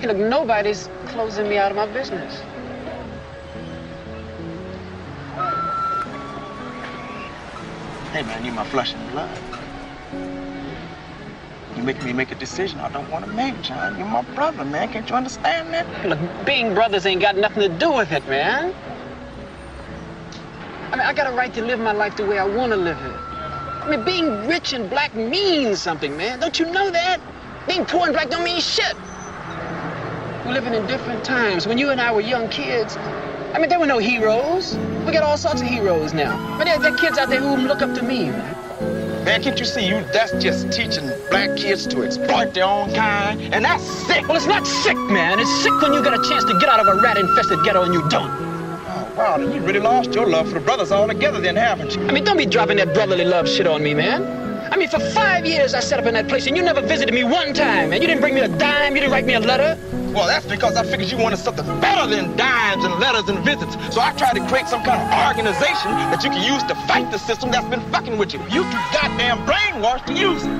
Hey, 0.00 0.06
look, 0.06 0.16
nobody's 0.16 0.88
closing 1.08 1.46
me 1.46 1.58
out 1.58 1.72
of 1.72 1.76
my 1.76 1.84
business. 1.84 2.40
Hey, 8.10 8.22
man, 8.22 8.42
you're 8.42 8.54
my 8.54 8.64
flesh 8.64 8.94
and 8.94 9.10
blood. 9.10 9.38
You 11.76 11.82
make 11.82 12.02
me 12.02 12.14
make 12.14 12.32
a 12.32 12.34
decision 12.34 12.80
I 12.80 12.88
don't 12.88 13.10
want 13.10 13.26
to 13.26 13.30
make, 13.32 13.60
John. 13.60 13.98
You're 13.98 14.06
my 14.06 14.22
brother, 14.34 14.64
man. 14.64 14.90
Can't 14.90 15.06
you 15.06 15.14
understand 15.14 15.74
that? 15.74 15.84
Hey, 15.86 16.08
look, 16.08 16.46
being 16.46 16.72
brothers 16.72 17.04
ain't 17.04 17.20
got 17.20 17.36
nothing 17.36 17.70
to 17.70 17.78
do 17.78 17.92
with 17.92 18.10
it, 18.10 18.26
man. 18.26 18.74
I 20.92 20.96
mean, 20.96 21.06
I 21.06 21.12
got 21.12 21.30
a 21.30 21.36
right 21.36 21.52
to 21.52 21.62
live 21.62 21.78
my 21.78 21.92
life 21.92 22.16
the 22.16 22.24
way 22.24 22.38
I 22.38 22.46
want 22.46 22.72
to 22.72 22.78
live 22.78 22.96
it. 22.96 23.16
I 23.82 23.90
mean, 23.90 24.02
being 24.06 24.48
rich 24.48 24.72
and 24.72 24.88
black 24.88 25.14
means 25.14 25.82
something, 25.82 26.16
man. 26.16 26.40
Don't 26.40 26.58
you 26.58 26.64
know 26.72 26.90
that? 26.90 27.20
Being 27.68 27.84
poor 27.84 28.04
and 28.04 28.14
black 28.14 28.30
don't 28.30 28.44
mean 28.44 28.62
shit. 28.62 28.96
We're 30.44 30.52
living 30.52 30.72
in 30.72 30.86
different 30.86 31.22
times. 31.22 31.66
When 31.66 31.76
you 31.76 31.90
and 31.90 32.00
I 32.00 32.10
were 32.12 32.22
young 32.22 32.48
kids, 32.48 32.96
I 33.52 33.58
mean, 33.58 33.68
there 33.68 33.78
were 33.78 33.86
no 33.86 33.98
heroes. 33.98 34.74
We 35.04 35.12
got 35.12 35.22
all 35.22 35.36
sorts 35.36 35.60
of 35.60 35.66
heroes 35.66 36.14
now. 36.14 36.56
But 36.56 36.64
there, 36.64 36.78
there 36.78 36.94
are 36.94 36.96
kids 36.96 37.18
out 37.18 37.28
there 37.28 37.40
who 37.40 37.56
look 37.58 37.82
up 37.82 37.94
to 37.96 38.02
me, 38.02 38.30
man. 38.30 39.24
Man, 39.24 39.42
can't 39.42 39.58
you 39.58 39.66
see 39.66 39.86
you? 39.86 40.02
That's 40.14 40.32
just 40.42 40.72
teaching 40.72 41.10
black 41.28 41.58
kids 41.58 41.86
to 41.88 42.02
exploit 42.04 42.54
their 42.54 42.64
own 42.64 42.94
kind, 42.94 43.54
and 43.54 43.62
that's 43.62 43.84
sick. 43.84 44.26
Well, 44.26 44.36
it's 44.38 44.46
not 44.46 44.66
sick, 44.66 44.96
man. 44.96 45.38
It's 45.38 45.62
sick 45.62 45.78
when 45.82 45.92
you 45.92 46.02
get 46.02 46.14
a 46.14 46.22
chance 46.26 46.44
to 46.44 46.58
get 46.58 46.70
out 46.70 46.80
of 46.80 46.88
a 46.88 47.02
rat-infested 47.02 47.62
ghetto 47.62 47.82
and 47.82 47.92
you 47.92 48.00
don't. 48.08 48.30
Oh, 48.30 49.14
wow, 49.18 49.36
then 49.36 49.52
you 49.52 49.60
really 49.60 49.78
lost 49.80 50.14
your 50.14 50.26
love 50.26 50.48
for 50.48 50.54
the 50.54 50.60
brothers 50.60 50.90
altogether, 50.90 51.38
then, 51.38 51.56
haven't 51.56 51.96
you? 51.96 52.06
I 52.06 52.12
mean, 52.12 52.24
don't 52.24 52.38
be 52.38 52.46
dropping 52.46 52.78
that 52.78 52.94
brotherly 52.94 53.26
love 53.26 53.46
shit 53.46 53.66
on 53.66 53.82
me, 53.82 53.92
man. 53.92 54.24
I 54.72 54.76
mean, 54.76 54.88
for 54.88 55.00
five 55.00 55.44
years 55.44 55.74
I 55.74 55.80
sat 55.80 55.98
up 55.98 56.06
in 56.06 56.14
that 56.14 56.28
place 56.28 56.46
and 56.46 56.56
you 56.56 56.62
never 56.62 56.80
visited 56.80 57.12
me 57.12 57.24
one 57.24 57.52
time, 57.52 57.92
and 57.92 58.02
you 58.02 58.08
didn't 58.08 58.22
bring 58.22 58.34
me 58.34 58.40
a 58.40 58.48
dime, 58.48 58.94
you 58.94 59.00
didn't 59.00 59.12
write 59.12 59.26
me 59.26 59.34
a 59.34 59.40
letter. 59.40 59.76
Well, 60.12 60.26
that's 60.26 60.44
because 60.44 60.74
I 60.76 60.82
figured 60.82 61.08
you 61.10 61.18
wanted 61.18 61.38
something 61.38 61.64
better 61.80 62.04
than 62.12 62.36
dimes 62.36 62.84
and 62.84 62.98
letters 62.98 63.28
and 63.28 63.44
visits. 63.44 63.74
So 63.94 64.00
I 64.00 64.12
tried 64.12 64.34
to 64.34 64.46
create 64.48 64.66
some 64.66 64.82
kind 64.82 65.00
of 65.00 65.28
organization 65.28 65.92
that 66.10 66.24
you 66.24 66.30
can 66.30 66.42
use 66.42 66.64
to 66.64 66.74
fight 66.86 67.10
the 67.12 67.18
system 67.18 67.52
that's 67.52 67.68
been 67.68 67.80
fucking 67.92 68.18
with 68.18 68.34
you. 68.34 68.40
You 68.44 68.64
too 68.64 68.82
goddamn 68.92 69.46
brainwashed 69.46 70.06
to 70.06 70.12
use 70.12 70.42
it. 70.44 70.50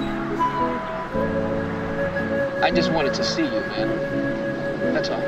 I 2.62 2.70
just 2.70 2.92
wanted 2.92 3.12
to 3.14 3.24
see 3.24 3.42
you, 3.42 3.60
man. 3.72 3.88
That's 4.94 5.08
all. 5.08 5.20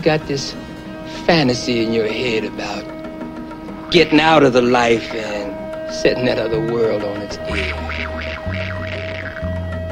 You 0.00 0.04
got 0.04 0.26
this 0.26 0.54
fantasy 1.26 1.84
in 1.84 1.92
your 1.92 2.08
head 2.08 2.44
about 2.44 3.90
getting 3.90 4.18
out 4.18 4.42
of 4.42 4.54
the 4.54 4.62
life 4.62 5.12
and 5.12 5.92
setting 5.92 6.24
that 6.24 6.38
other 6.38 6.58
world 6.58 7.04
on 7.04 7.20
its 7.20 7.36
ear. 7.54 7.74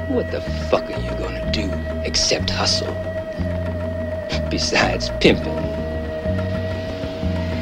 What 0.09 0.31
the 0.31 0.41
fuck 0.71 0.85
are 0.85 0.99
you 0.99 1.11
gonna 1.19 1.53
do 1.53 1.69
except 2.07 2.49
hustle? 2.49 2.87
Besides 4.51 5.11
pimping. 5.21 5.59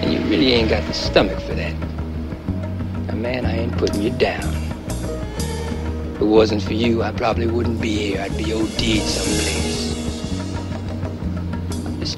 And 0.05 0.13
you 0.13 0.21
really 0.31 0.53
ain't 0.53 0.71
got 0.71 0.87
the 0.87 0.95
stomach 0.95 1.41
for 1.41 1.55
that. 1.55 1.75
Now, 3.09 3.15
man, 3.15 3.45
I 3.45 3.57
ain't 3.59 3.77
putting 3.77 4.03
you 4.03 4.11
down. 4.11 4.55
If 6.15 6.21
it 6.21 6.25
wasn't 6.25 6.63
for 6.63 6.75
you, 6.75 7.03
I 7.03 7.11
probably 7.11 7.49
wouldn't 7.49 7.81
be 7.81 7.97
here. 7.97 8.21
I'd 8.21 8.37
be 8.37 8.53
OD'd 8.53 9.03
someplace. 9.03 9.75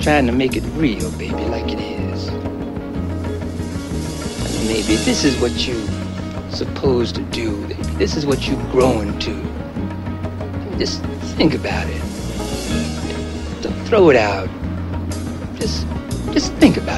Trying 0.09 0.25
to 0.25 0.33
make 0.33 0.57
it 0.57 0.63
real, 0.75 1.11
baby, 1.19 1.35
like 1.35 1.71
it 1.71 1.81
is. 1.81 2.29
And 2.29 2.39
maybe 4.67 4.97
this 5.05 5.23
is 5.23 5.39
what 5.39 5.53
you 5.67 5.87
supposed 6.51 7.15
to 7.17 7.23
do. 7.25 7.67
This 7.99 8.17
is 8.17 8.25
what 8.25 8.49
you're 8.49 8.71
growing 8.71 9.19
to. 9.19 9.35
Just 10.79 11.03
think 11.37 11.53
about 11.53 11.87
it. 11.91 12.01
Don't 13.61 13.79
throw 13.87 14.09
it 14.09 14.17
out. 14.17 14.49
Just, 15.61 15.87
just 16.33 16.55
think 16.55 16.79
about 16.79 16.98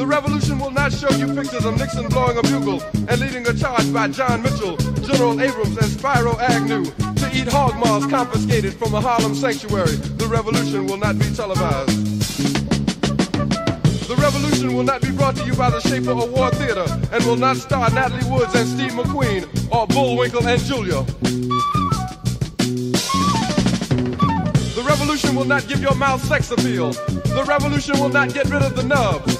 The 0.00 0.06
revolution 0.06 0.58
will 0.58 0.70
not 0.70 0.94
show 0.94 1.10
you 1.10 1.26
pictures 1.34 1.66
of 1.66 1.76
Nixon 1.76 2.08
blowing 2.08 2.38
a 2.38 2.42
bugle 2.42 2.80
and 3.06 3.20
leading 3.20 3.46
a 3.46 3.52
charge 3.52 3.92
by 3.92 4.08
John 4.08 4.40
Mitchell, 4.40 4.78
General 5.04 5.38
Abrams, 5.38 5.76
and 5.76 5.92
Spiro 5.92 6.38
Agnew 6.38 6.86
to 6.86 7.30
eat 7.34 7.46
hog 7.46 7.76
maws 7.76 8.06
confiscated 8.06 8.72
from 8.72 8.94
a 8.94 9.00
Harlem 9.02 9.34
sanctuary. 9.34 9.96
The 10.16 10.26
revolution 10.26 10.86
will 10.86 10.96
not 10.96 11.18
be 11.18 11.26
televised. 11.34 11.92
The 14.08 14.16
revolution 14.16 14.74
will 14.74 14.84
not 14.84 15.02
be 15.02 15.10
brought 15.10 15.36
to 15.36 15.44
you 15.44 15.54
by 15.54 15.68
the 15.68 15.80
Schaefer 15.80 16.12
Award 16.12 16.54
Theater 16.54 16.86
and 17.12 17.22
will 17.26 17.36
not 17.36 17.58
star 17.58 17.90
Natalie 17.90 18.24
Woods 18.30 18.54
and 18.54 18.66
Steve 18.66 18.92
McQueen 18.92 19.44
or 19.70 19.86
Bullwinkle 19.86 20.48
and 20.48 20.62
Julia. 20.62 21.02
The 24.72 24.82
revolution 24.82 25.36
will 25.36 25.44
not 25.44 25.68
give 25.68 25.82
your 25.82 25.94
mouth 25.94 26.24
sex 26.24 26.50
appeal. 26.50 26.92
The 26.92 27.44
revolution 27.46 28.00
will 28.00 28.08
not 28.08 28.32
get 28.32 28.46
rid 28.48 28.62
of 28.62 28.74
the 28.74 28.82
nubs. 28.82 29.39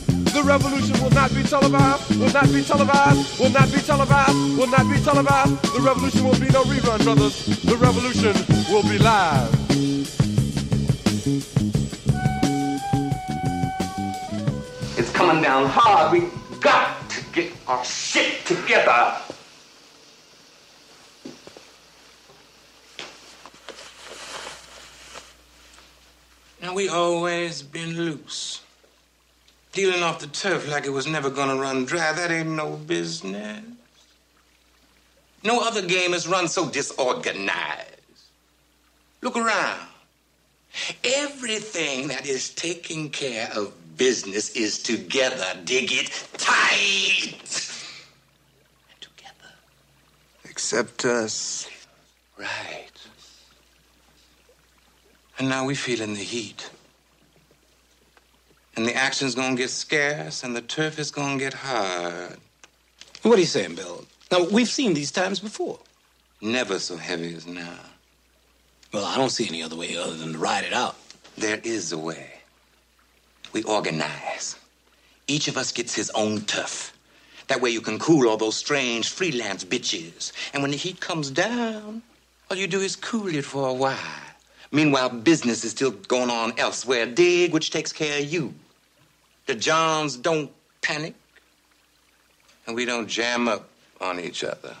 The 0.33 0.43
revolution 0.43 1.03
will 1.03 1.11
not 1.11 1.33
be 1.35 1.43
televised, 1.43 2.17
will 2.17 2.31
not 2.31 2.45
be 2.53 2.63
televised, 2.63 3.39
will 3.39 3.49
not 3.49 3.69
be 3.69 3.79
televised, 3.81 4.57
will 4.57 4.67
not 4.67 4.89
be 4.89 4.97
televised. 5.01 5.61
The 5.73 5.81
revolution 5.81 6.23
will 6.23 6.39
be 6.39 6.47
no 6.47 6.63
rerun, 6.63 7.03
brothers. 7.03 7.45
The 7.63 7.75
revolution 7.75 8.33
will 8.69 8.83
be 8.83 8.97
live. 8.97 9.53
It's 14.97 15.11
coming 15.11 15.41
down 15.43 15.65
hard. 15.67 16.13
We 16.13 16.29
got 16.61 17.09
to 17.09 17.23
get 17.33 17.51
our 17.67 17.83
shit 17.83 18.45
together. 18.45 19.17
Now, 26.61 26.73
we 26.73 26.87
always 26.87 27.61
been 27.61 27.97
loose. 27.97 28.61
Dealing 29.71 30.03
off 30.03 30.19
the 30.19 30.27
turf 30.27 30.69
like 30.69 30.85
it 30.85 30.89
was 30.89 31.07
never 31.07 31.29
gonna 31.29 31.55
run 31.55 31.85
dry, 31.85 32.11
that 32.11 32.29
ain't 32.29 32.49
no 32.49 32.75
business. 32.75 33.63
No 35.43 35.61
other 35.61 35.81
game 35.81 36.11
has 36.11 36.27
run 36.27 36.47
so 36.47 36.69
disorganized. 36.69 37.87
Look 39.21 39.37
around. 39.37 39.79
Everything 41.03 42.07
that 42.09 42.25
is 42.27 42.49
taking 42.49 43.09
care 43.09 43.49
of 43.55 43.73
business 43.97 44.49
is 44.55 44.81
together. 44.81 45.45
Dig 45.63 45.91
it 45.91 46.27
tight. 46.37 47.33
And 48.89 49.01
together. 49.01 49.53
Except 50.45 51.05
us. 51.05 51.67
Right. 52.37 52.87
And 55.37 55.49
now 55.49 55.65
we 55.65 55.75
feeling 55.75 56.13
the 56.13 56.19
heat. 56.19 56.69
And 58.75 58.85
the 58.85 58.95
action's 58.95 59.35
gonna 59.35 59.55
get 59.55 59.69
scarce, 59.69 60.43
and 60.43 60.55
the 60.55 60.61
turf 60.61 60.97
is 60.97 61.11
gonna 61.11 61.37
get 61.37 61.53
hard. 61.53 62.37
What 63.23 63.37
are 63.37 63.41
you 63.41 63.45
saying, 63.45 63.75
Bill? 63.75 64.05
Now, 64.31 64.45
we've 64.45 64.69
seen 64.69 64.93
these 64.93 65.11
times 65.11 65.39
before. 65.39 65.79
Never 66.41 66.79
so 66.79 66.97
heavy 66.97 67.35
as 67.35 67.45
now. 67.45 67.79
Well, 68.93 69.05
I 69.05 69.17
don't 69.17 69.29
see 69.29 69.47
any 69.47 69.61
other 69.61 69.75
way 69.75 69.95
other 69.95 70.15
than 70.15 70.33
to 70.33 70.39
ride 70.39 70.63
it 70.63 70.73
out. 70.73 70.95
There 71.37 71.59
is 71.63 71.91
a 71.91 71.97
way. 71.97 72.31
We 73.53 73.63
organize. 73.63 74.55
Each 75.27 75.47
of 75.47 75.57
us 75.57 75.71
gets 75.71 75.93
his 75.93 76.09
own 76.11 76.41
turf. 76.41 76.93
That 77.47 77.61
way 77.61 77.69
you 77.69 77.81
can 77.81 77.99
cool 77.99 78.29
all 78.29 78.37
those 78.37 78.55
strange 78.55 79.09
freelance 79.09 79.63
bitches. 79.63 80.31
And 80.53 80.61
when 80.61 80.71
the 80.71 80.77
heat 80.77 80.99
comes 80.99 81.29
down, 81.29 82.01
all 82.49 82.57
you 82.57 82.67
do 82.67 82.79
is 82.79 82.95
cool 82.95 83.27
it 83.27 83.45
for 83.45 83.67
a 83.67 83.73
while. 83.73 83.97
Meanwhile, 84.71 85.09
business 85.09 85.63
is 85.63 85.71
still 85.71 85.91
going 85.91 86.29
on 86.29 86.53
elsewhere. 86.57 87.05
Dig, 87.05 87.53
which 87.53 87.71
takes 87.71 87.91
care 87.91 88.19
of 88.19 88.25
you. 88.25 88.53
The 89.45 89.55
Johns 89.55 90.15
don't 90.15 90.51
panic, 90.81 91.13
and 92.65 92.75
we 92.75 92.85
don't 92.85 93.07
jam 93.07 93.47
up 93.47 93.67
on 93.99 94.19
each 94.19 94.43
other. 94.43 94.75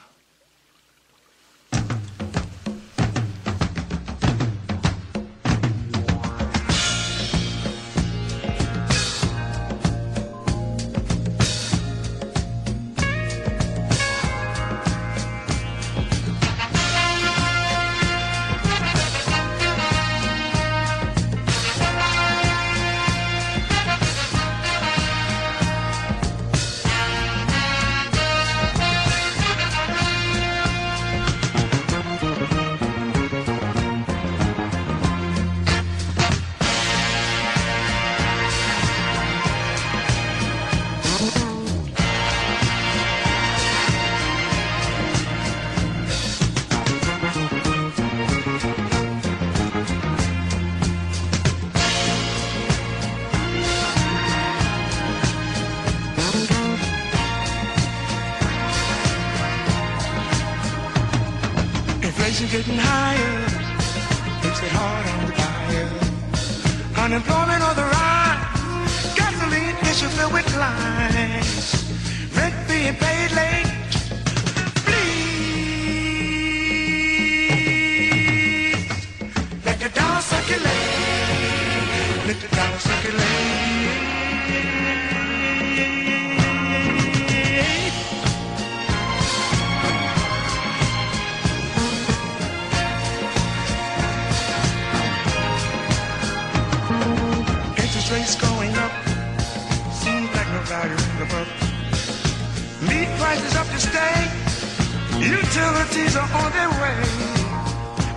possibilities 105.71 106.15
are 106.15 106.31
on 106.33 106.51
their 106.51 106.69
way. 106.69 106.97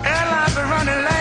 and 0.03 0.29
I've 0.29 0.55
been 0.55 0.69
running. 0.69 1.14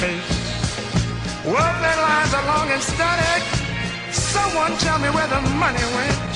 face. 0.00 0.30
their 1.82 1.98
lines 2.08 2.32
along 2.42 2.70
and 2.74 2.82
studied. 2.82 3.42
Someone 4.12 4.72
tell 4.78 4.98
me 4.98 5.08
where 5.10 5.26
the 5.26 5.40
money 5.64 5.84
went. 5.98 6.34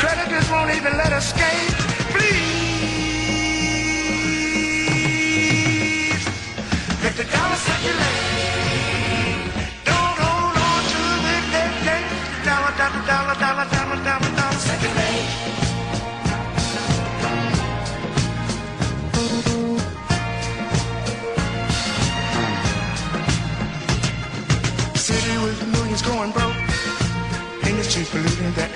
Creditors 0.00 0.48
won't 0.50 0.70
even 0.78 0.92
let 1.02 1.12
us 1.12 1.30
skate. 1.32 1.74
Please, 2.12 2.40
let 7.04 7.14
the 7.20 7.24
dollar 7.34 7.60
circulate. 7.68 8.20
Don't 9.90 10.18
hold 10.24 10.56
on 10.68 10.82
to 10.92 11.02
it. 11.34 11.44
Dollar, 12.44 12.72
dollar, 12.80 13.02
dollar, 13.10 13.36
dollar, 13.44 13.66
dollar, 13.74 14.00
dollar. 14.04 14.19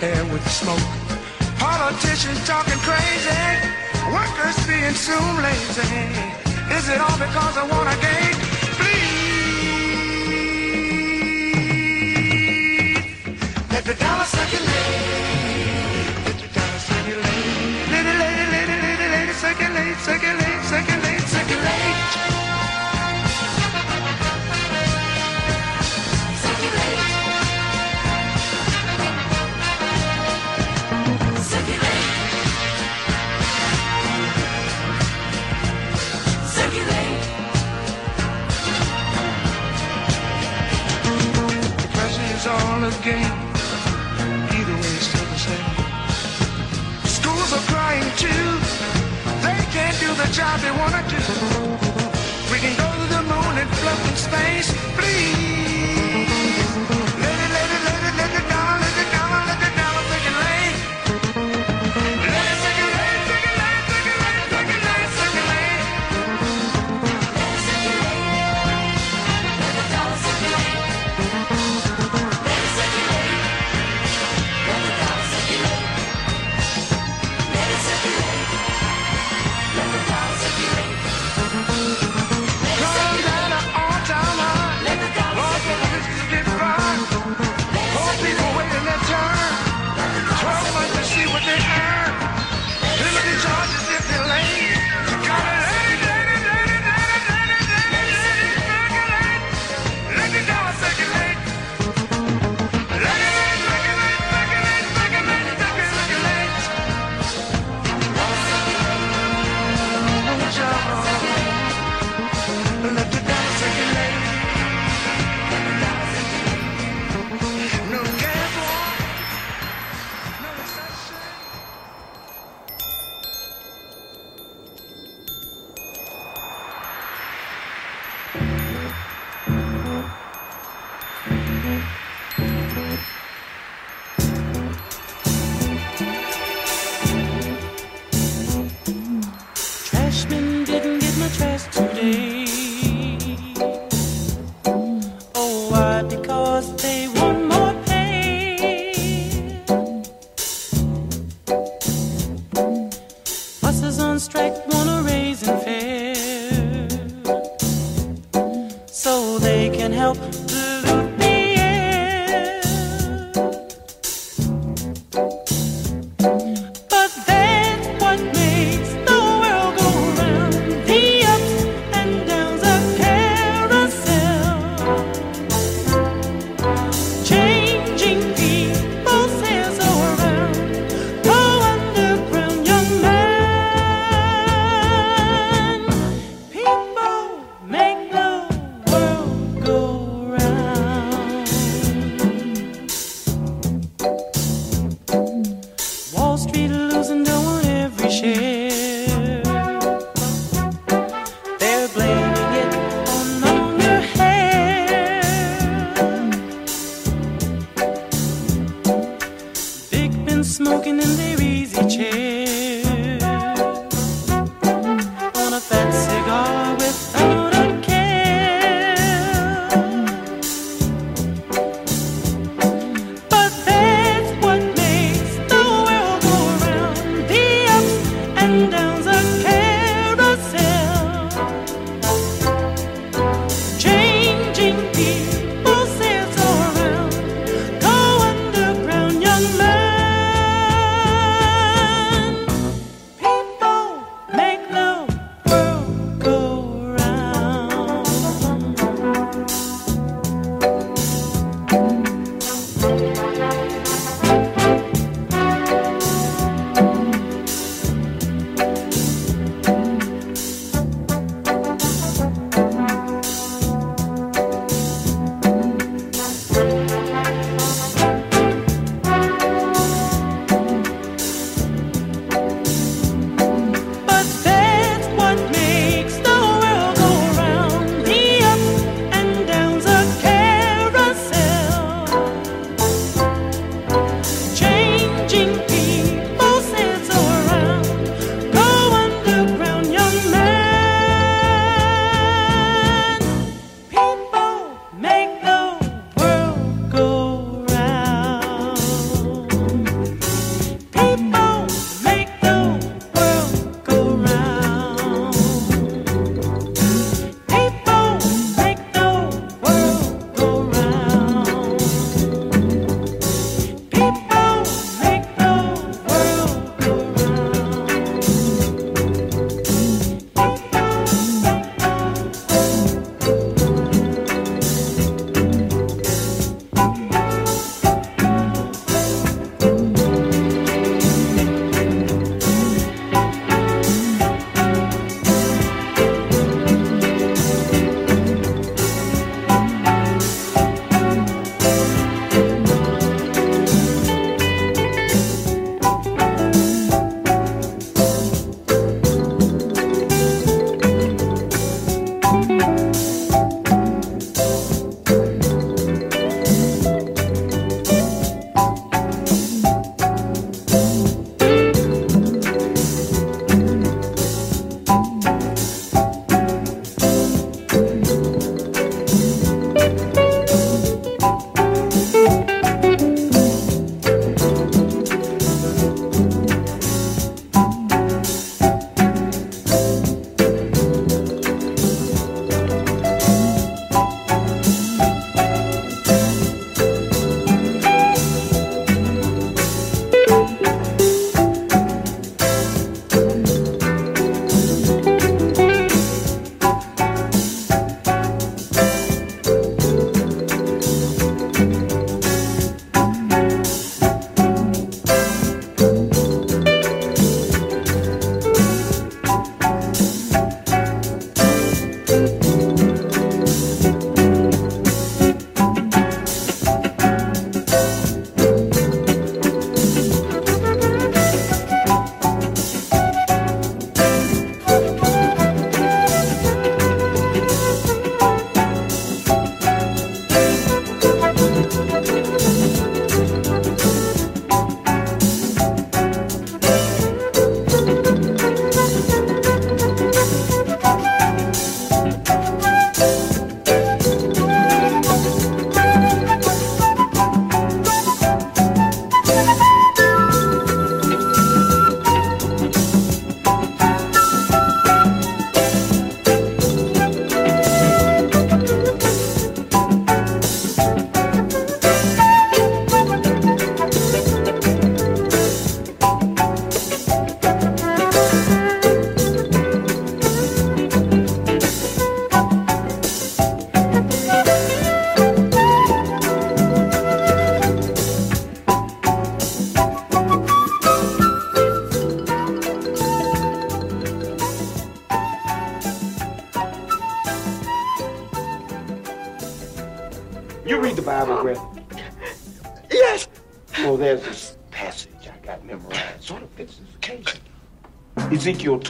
air 0.04 0.24
with 0.32 0.44
smoke. 0.50 0.86
Politicians 1.58 2.40
talking 2.46 2.80
crazy, 2.88 3.44
workers 4.12 4.56
being 4.68 4.96
soon 5.06 5.32
lazy. 5.42 5.96
Is 6.76 6.88
it 6.92 6.98
all 7.00 7.18
because 7.26 7.56
I 7.62 7.64
want 7.72 7.88
to 7.92 7.96
gain? 8.06 8.34
Please, 8.78 9.84
let 13.72 13.84
the 13.90 13.94
dollar 14.04 14.28
circulate. 14.36 15.00
Let 16.26 16.36
the 16.42 16.48
dollar 16.58 16.80
circulate. 16.90 17.88
Lady, 17.92 18.14
lady, 18.22 18.44
lady, 18.54 18.76
lady, 18.84 19.06
lady, 19.14 19.34
circulate, 19.44 19.96
circulate. 20.08 20.43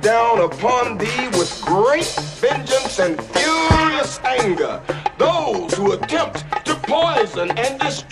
down 0.00 0.40
upon 0.40 0.98
thee 0.98 1.28
with 1.28 1.60
great 1.64 2.06
vengeance 2.40 2.98
and 2.98 3.20
furious 3.22 4.20
anger. 4.24 4.80
Those 5.18 5.74
who 5.74 5.92
attempt 5.92 6.44
to 6.66 6.74
poison 6.74 7.50
and 7.58 7.80
destroy 7.80 8.07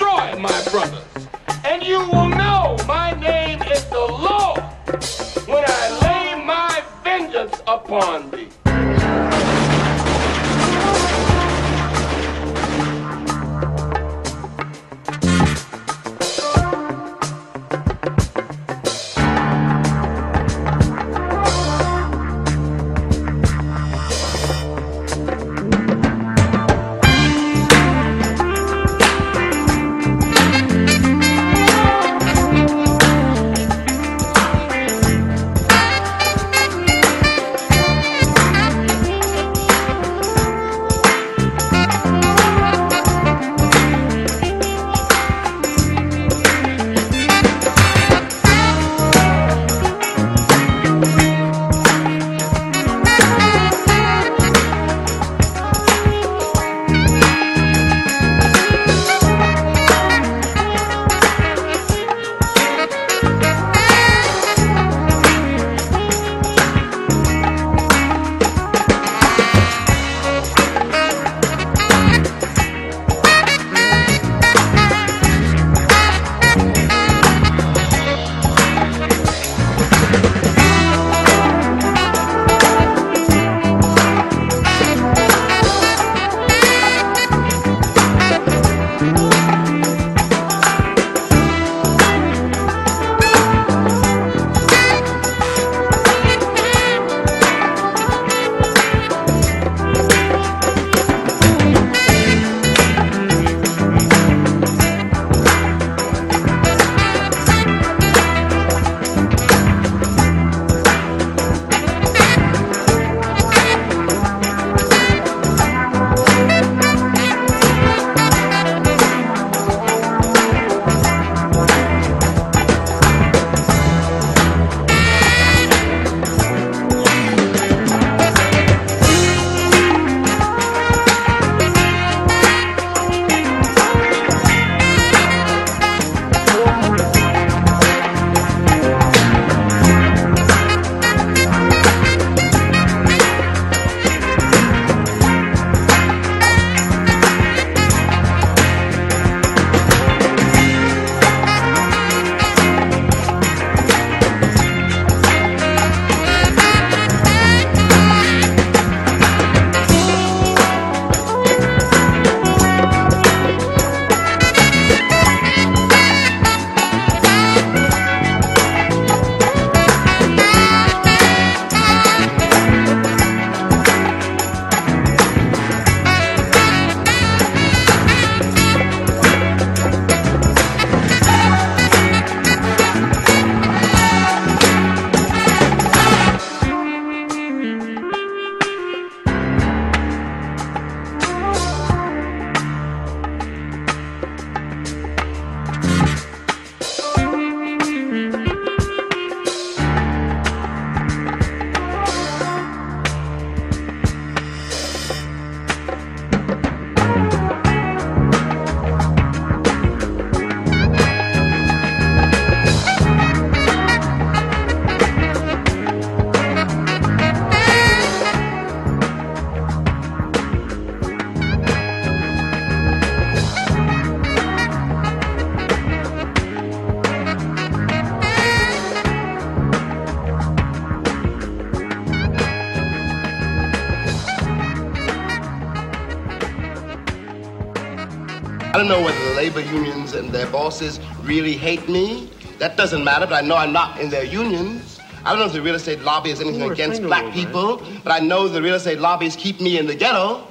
know 238.89 239.03
whether 239.03 239.29
the 239.29 239.35
labor 239.35 239.61
unions 239.61 240.15
and 240.15 240.31
their 240.31 240.47
bosses 240.47 241.01
really 241.23 241.55
hate 241.55 241.89
me. 241.89 242.31
That 242.59 242.77
doesn't 242.77 243.03
matter, 243.03 243.27
but 243.27 243.43
I 243.43 243.47
know 243.47 243.57
I'm 243.57 243.73
not 243.73 244.01
in 244.01 244.11
their 244.11 244.25
unions. 244.25 245.01
I 245.25 245.31
don't 245.31 245.41
know 245.41 245.47
if 245.47 245.53
the 245.53 245.63
real 245.63 245.75
estate 245.75 246.01
lobby 246.03 246.31
is 246.31 246.41
anything 246.41 246.71
against 246.71 247.03
black 247.03 247.33
people, 247.33 247.83
but 248.05 248.13
I 248.13 248.21
know 248.21 248.47
the 248.47 248.63
real 248.63 248.77
estate 248.77 249.01
lobbies 249.01 249.35
keep 249.35 249.61
me 249.61 249.79
in 249.79 249.87
the 249.87 249.95
ghetto. 249.95 250.47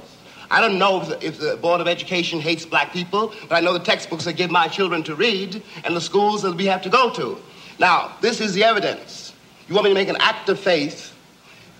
I 0.50 0.60
don't 0.60 0.78
know 0.78 1.00
if 1.00 1.08
the, 1.08 1.26
if 1.26 1.40
the 1.40 1.56
Board 1.56 1.80
of 1.80 1.88
Education 1.88 2.38
hates 2.38 2.66
black 2.66 2.92
people, 2.92 3.32
but 3.48 3.56
I 3.56 3.60
know 3.60 3.72
the 3.72 3.80
textbooks 3.80 4.26
they 4.26 4.34
give 4.34 4.50
my 4.50 4.68
children 4.68 5.02
to 5.04 5.14
read 5.14 5.62
and 5.84 5.96
the 5.96 6.00
schools 6.00 6.42
that 6.42 6.54
we 6.54 6.66
have 6.66 6.82
to 6.82 6.90
go 6.90 7.10
to. 7.14 7.38
Now, 7.78 8.16
this 8.20 8.40
is 8.42 8.52
the 8.52 8.64
evidence. 8.64 9.32
You 9.66 9.74
want 9.74 9.84
me 9.84 9.90
to 9.90 9.94
make 9.94 10.08
an 10.08 10.18
act 10.20 10.50
of 10.50 10.60
faith, 10.60 11.16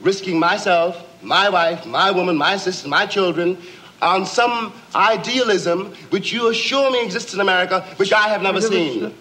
risking 0.01 0.39
myself, 0.39 1.07
my 1.23 1.49
wife, 1.49 1.85
my 1.87 2.11
woman, 2.11 2.37
my 2.37 2.57
sister, 2.57 2.89
my 2.89 3.05
children, 3.07 3.59
on 4.03 4.27
some 4.27 4.73
idealism 4.95 5.95
which 6.11 6.33
you 6.33 6.49
assure 6.49 6.91
me 6.91 7.05
exists 7.05 7.35
in 7.35 7.41
America, 7.41 7.83
which 7.97 8.13
I 8.13 8.29
have 8.29 8.43
never 8.43 8.61
seen. 8.61 9.15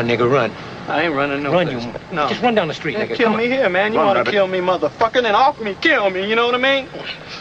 On, 0.00 0.08
nigga, 0.08 0.30
run. 0.30 0.50
I 0.88 1.02
ain't 1.04 1.14
running 1.14 1.42
no 1.44 1.52
Run, 1.52 1.68
place. 1.68 1.84
you. 1.84 1.92
No. 2.12 2.28
Just 2.28 2.42
run 2.42 2.54
down 2.56 2.66
the 2.68 2.74
street, 2.74 2.94
Yeah, 2.98 3.06
nigga. 3.06 3.14
kill 3.14 3.28
Come 3.28 3.36
me 3.38 3.44
on. 3.44 3.50
here, 3.52 3.68
man. 3.68 3.92
You 3.92 3.98
Run, 4.00 4.14
want 4.16 4.24
to 4.26 4.30
kill 4.32 4.48
me, 4.48 4.58
motherfucker, 4.58 5.22
then 5.22 5.34
off 5.36 5.60
me, 5.60 5.76
kill 5.80 6.10
me. 6.10 6.28
You 6.28 6.34
know 6.34 6.46
what 6.46 6.54
I 6.54 6.58
mean? 6.58 6.88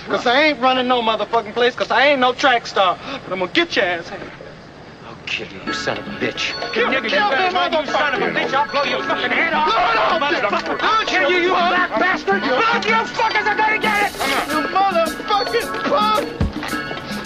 Cause 0.07 0.27
I 0.27 0.43
ain't 0.43 0.59
running 0.59 0.87
no 0.87 1.01
motherfucking 1.01 1.53
place, 1.53 1.73
cause 1.73 1.89
I 1.89 2.07
ain't 2.07 2.19
no 2.19 2.33
track 2.33 2.67
star. 2.67 2.97
But 3.23 3.31
I'm 3.33 3.39
gonna 3.39 3.51
get 3.51 3.75
your 3.75 3.85
ass. 3.85 4.11
I'll 5.07 5.15
kill 5.25 5.47
you, 5.47 5.59
you 5.65 5.73
son 5.73 5.97
of 5.97 6.05
a 6.07 6.09
bitch. 6.11 6.53
Kill, 6.73 6.87
nigga, 6.89 7.09
kill 7.09 7.23
you 7.25 7.29
better 7.31 7.49
me, 7.51 7.55
run, 7.57 7.73
you 7.73 7.91
son 7.91 8.13
of 8.15 8.21
a 8.21 8.39
bitch. 8.39 8.53
I'll 8.53 8.71
blow 8.71 8.83
your 8.83 9.03
fucking 9.03 9.31
head 9.31 9.53
off. 9.53 9.65
Blow 9.65 9.75
it 9.75 9.97
off, 9.97 10.21
motherfucker. 10.21 10.77
bitch. 10.77 10.83
I'll 10.83 11.05
kill 11.07 11.31
you, 11.31 11.37
you 11.37 11.49
black 11.49 11.89
bastard. 11.99 12.41
Both 12.41 12.85
you 12.85 12.93
fuckers 13.17 13.47
are 13.47 13.55
gonna 13.57 13.79
get 13.79 14.11
it. 14.11 14.17
You 14.51 14.61
motherfucking 14.69 15.69
punk! 15.89 16.23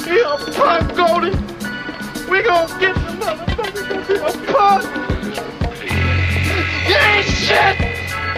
You 0.07 0.25
punk, 0.53 0.95
Goldie! 0.95 2.31
We 2.31 2.41
gonna 2.43 2.79
get 2.79 2.95
the 2.95 3.11
motherfucker 3.19 4.49
a 4.49 4.53
punk! 4.53 5.03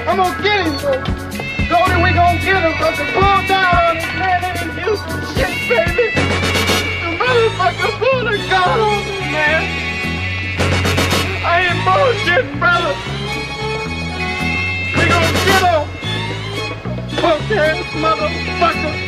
I'm 0.08 0.18
gonna 0.18 0.44
get 0.44 0.68
him, 0.68 0.78
though. 0.78 1.02
Goldie, 1.68 1.98
we 2.04 2.14
gonna 2.14 2.40
get 2.40 2.62
him, 2.62 2.74
cause 2.78 2.98
the 2.98 3.06
pull 3.12 3.42
down 3.50 3.74
on 3.74 3.96
his 3.96 4.06
man 4.20 4.44
ain't 4.46 4.78
you 4.78 4.94
shit, 5.34 5.54
baby! 5.68 6.14
The 7.02 7.10
motherfucker 7.18 7.92
pulled 7.98 8.28
a 8.28 8.38
gun 8.48 8.80
on 8.86 9.00
me, 9.04 9.18
man! 9.34 9.62
I 11.44 11.66
ain't 11.66 11.82
bullshit, 11.84 12.46
brother! 12.60 12.94
We 14.94 15.04
gonna 15.10 15.42
get 15.50 15.64
him! 15.74 15.84
Punk 17.20 17.52
ass 17.52 17.86
motherfucker! 17.98 19.05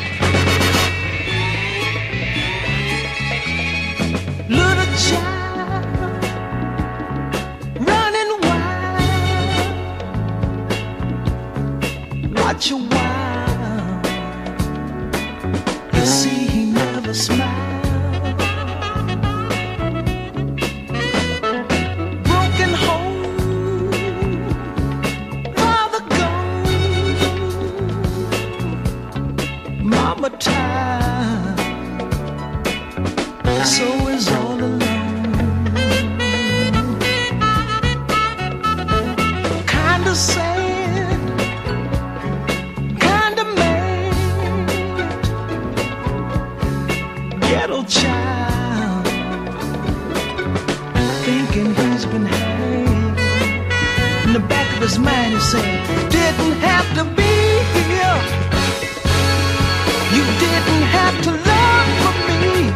You 60.15 60.23
didn't 60.39 60.85
have 60.97 61.15
to 61.25 61.31
love 61.31 61.89
for 62.01 62.13
me 62.29 62.71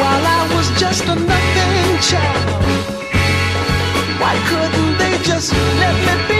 while 0.00 0.24
I 0.38 0.42
was 0.54 0.66
just 0.80 1.04
a 1.04 1.14
nothing 1.14 1.98
child. 2.08 2.62
Why 4.20 4.34
couldn't 4.48 4.98
they 4.98 5.14
just 5.22 5.52
let 5.52 5.96
me 6.06 6.14
be, 6.28 6.37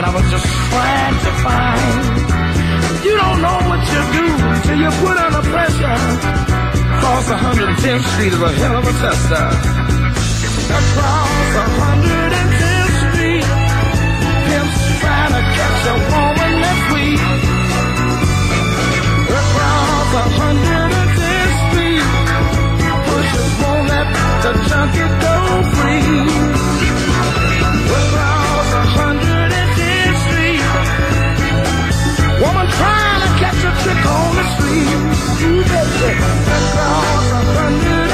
and 0.00 0.08
I 0.08 0.14
was 0.16 0.30
just 0.32 0.46
trying 0.72 1.18
to 1.26 1.32
find. 1.44 2.04
You 3.04 3.14
don't 3.20 3.40
know 3.44 3.58
what 3.68 3.82
you 3.92 4.00
do 4.16 4.26
till 4.64 4.78
you 4.80 4.90
put 5.04 5.16
under 5.20 5.44
pressure. 5.52 5.96
Across 6.96 7.28
110th 7.28 8.04
Street 8.12 8.32
is 8.32 8.40
a 8.40 8.52
hell 8.60 8.76
of 8.80 8.84
a 8.88 8.94
tester. 8.96 9.46
Across 10.80 11.52
110th 11.84 12.96
Street, 13.04 13.44
pimps 14.48 14.80
trying 15.04 15.32
to 15.36 15.42
catch 15.56 15.82
a 15.92 15.96
woman 16.08 16.52
that's 16.64 16.84
weak. 16.96 17.20
Across 19.36 20.10
110th 20.24 21.54
Street, 21.68 22.06
pushers 23.04 23.52
won't 23.60 23.84
let 23.92 24.08
the 24.44 24.52
junkie 24.64 25.08
go 25.24 25.34
free. 25.76 26.49
Trick 33.82 34.06
on 34.06 34.36
the 34.36 34.44
street. 34.54 34.88
You 35.40 35.62
bet 35.64 35.88
Across 36.58 37.32
110th 37.32 38.09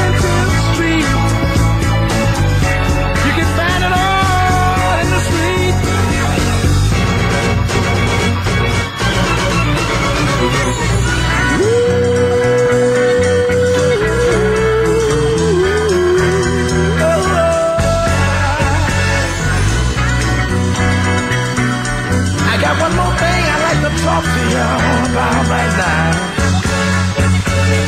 about 25.16 25.48
right 25.48 25.72
now. 25.80 26.12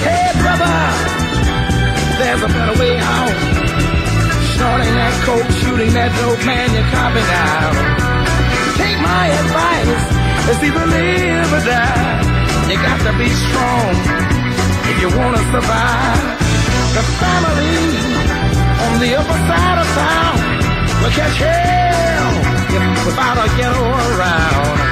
Hey, 0.08 0.32
brother, 0.40 0.76
there's 2.16 2.42
a 2.48 2.50
better 2.56 2.76
way 2.80 2.96
out. 2.96 3.36
Snorting 4.56 4.94
that 4.96 5.14
coke, 5.28 5.50
shooting 5.60 5.92
that 5.92 6.10
dope, 6.16 6.40
man, 6.48 6.68
you're 6.72 6.88
copping 6.88 7.30
out. 7.52 7.76
Take 8.80 8.98
my 9.04 9.24
advice, 9.44 10.02
it's 10.48 10.62
either 10.72 10.86
live 10.88 11.52
or 11.52 11.62
die. 11.68 12.16
You 12.72 12.76
got 12.80 12.98
to 13.04 13.12
be 13.20 13.28
strong 13.28 13.92
if 14.88 14.96
you 15.04 15.08
wanna 15.12 15.42
survive. 15.52 16.24
the 16.96 17.04
family 17.20 17.76
on 18.88 18.94
the 19.04 19.10
upper 19.20 19.38
side 19.48 19.78
of 19.84 19.88
town 20.00 20.36
will 21.04 21.12
catch 21.12 21.38
hell 21.44 22.32
without 23.04 23.36
a 23.36 23.46
ghetto 23.56 23.84
around 24.16 24.87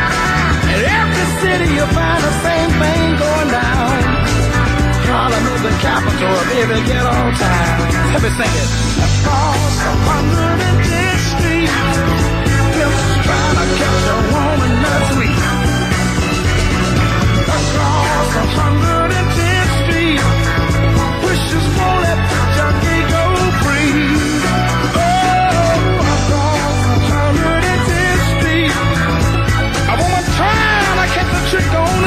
city, 1.40 1.68
you'll 1.74 1.86
find 1.92 2.20
the 2.22 2.34
same 2.46 2.70
thing 2.80 3.04
going 3.20 3.50
down. 3.50 3.96
Harlem 5.08 5.44
is 5.54 5.62
the 5.62 5.74
capital 5.84 6.32
of 6.42 6.48
every 6.60 6.82
ghetto 6.88 7.16
town. 7.36 7.76
Let 8.12 8.22
me 8.24 8.30
sing 8.38 8.54
it. 8.62 8.68
Across 9.06 9.74
110th 9.86 11.24
Street, 11.32 11.70
pimps 12.74 13.04
trying 13.26 13.56
to 13.60 13.66
catch 13.80 14.04
a 14.14 14.18
woman 14.32 14.72
that's 14.84 15.10
weak. 15.20 15.40
Across 17.56 18.28
110th 18.56 19.55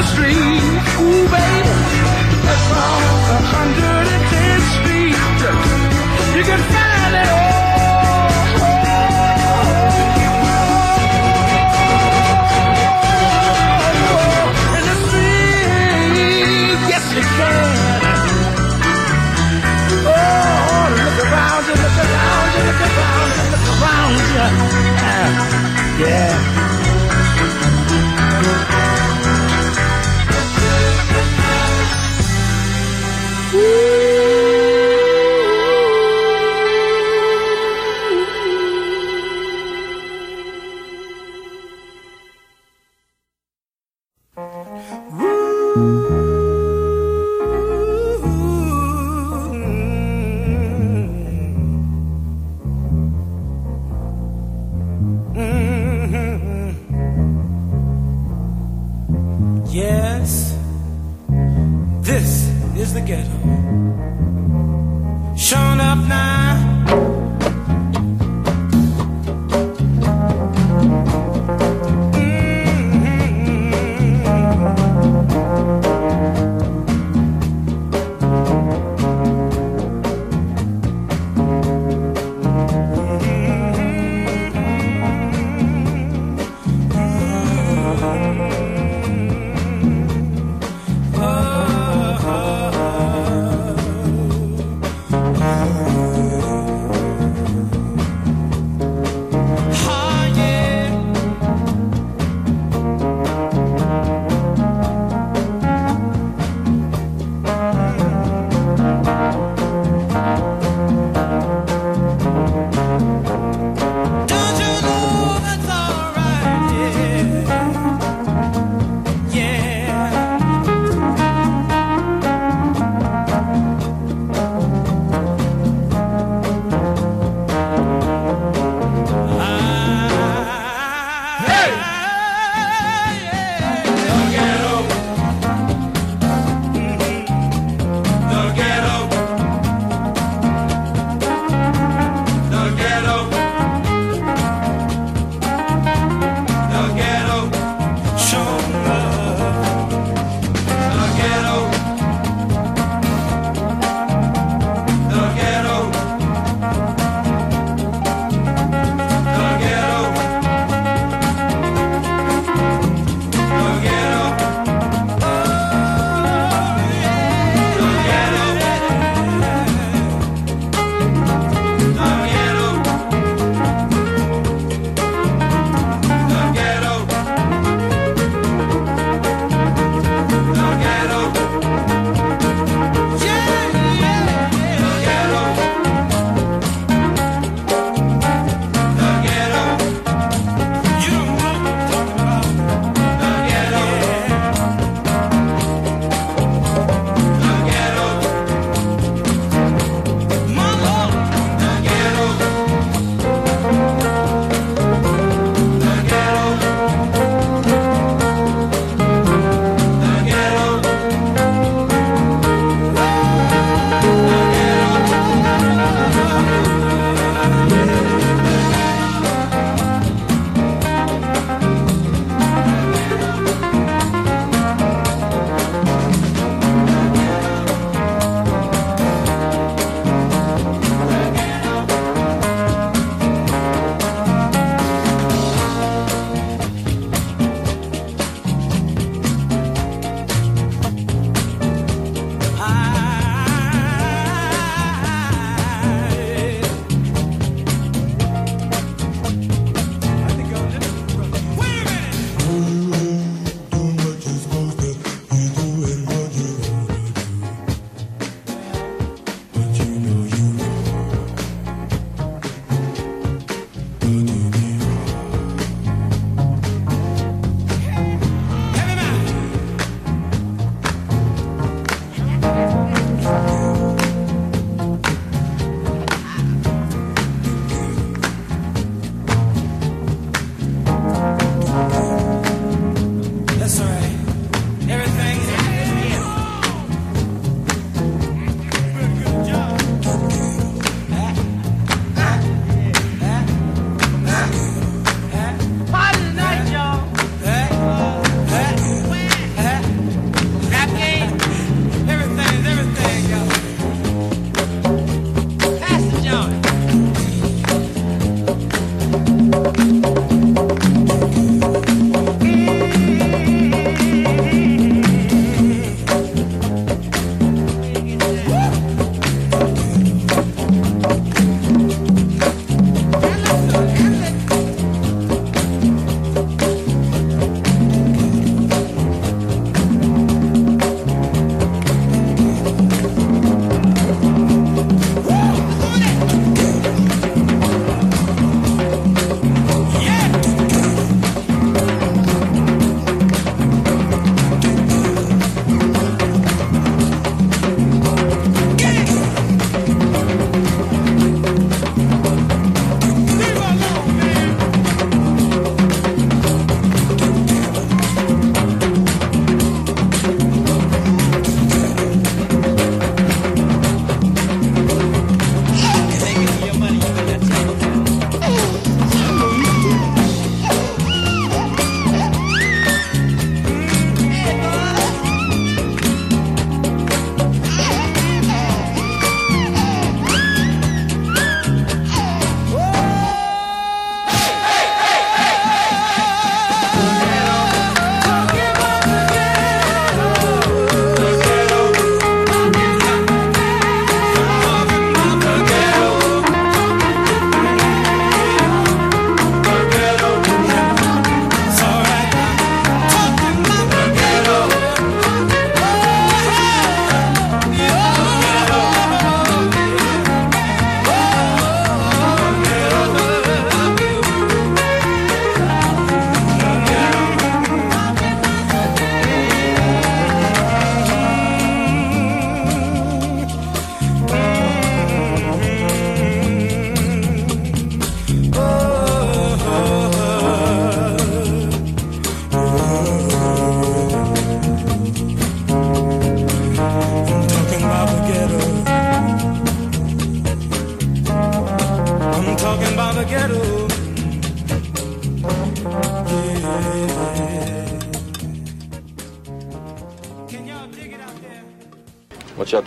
the 0.00 0.06
street. 0.06 0.62
Ooh, 1.04 1.24
baby, 1.28 1.76
across 2.56 3.24
a 3.36 3.40
hundred 3.52 4.06
and 4.14 4.24
ten 4.32 4.58
street, 4.74 5.16
you 6.36 6.44
can 6.44 6.79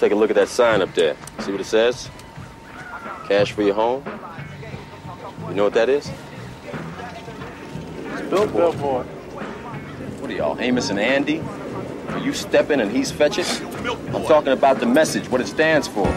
take 0.03 0.11
a 0.11 0.15
look 0.15 0.29
at 0.29 0.35
that 0.35 0.49
sign 0.49 0.81
up 0.81 0.93
there. 0.95 1.15
See 1.39 1.51
what 1.53 1.61
it 1.61 1.65
says? 1.65 2.09
Cash 3.29 3.53
for 3.53 3.61
your 3.61 3.73
home. 3.73 4.03
You 5.47 5.53
know 5.53 5.63
what 5.63 5.73
that 5.75 5.87
is? 5.87 6.11
It's 8.11 8.19
a 8.19 8.23
billboard. 8.25 8.51
Billboard. 8.51 9.05
What 10.19 10.29
are 10.29 10.33
y'all, 10.33 10.59
Amos 10.59 10.89
and 10.89 10.99
Andy? 10.99 11.41
Are 12.09 12.19
you 12.19 12.33
stepping 12.33 12.81
and 12.81 12.91
he's 12.91 13.11
fetching? 13.11 13.45
I'm 14.13 14.25
talking 14.25 14.51
about 14.51 14.81
the 14.81 14.85
message, 14.85 15.29
what 15.29 15.39
it 15.39 15.47
stands 15.47 15.87
for. 15.87 16.07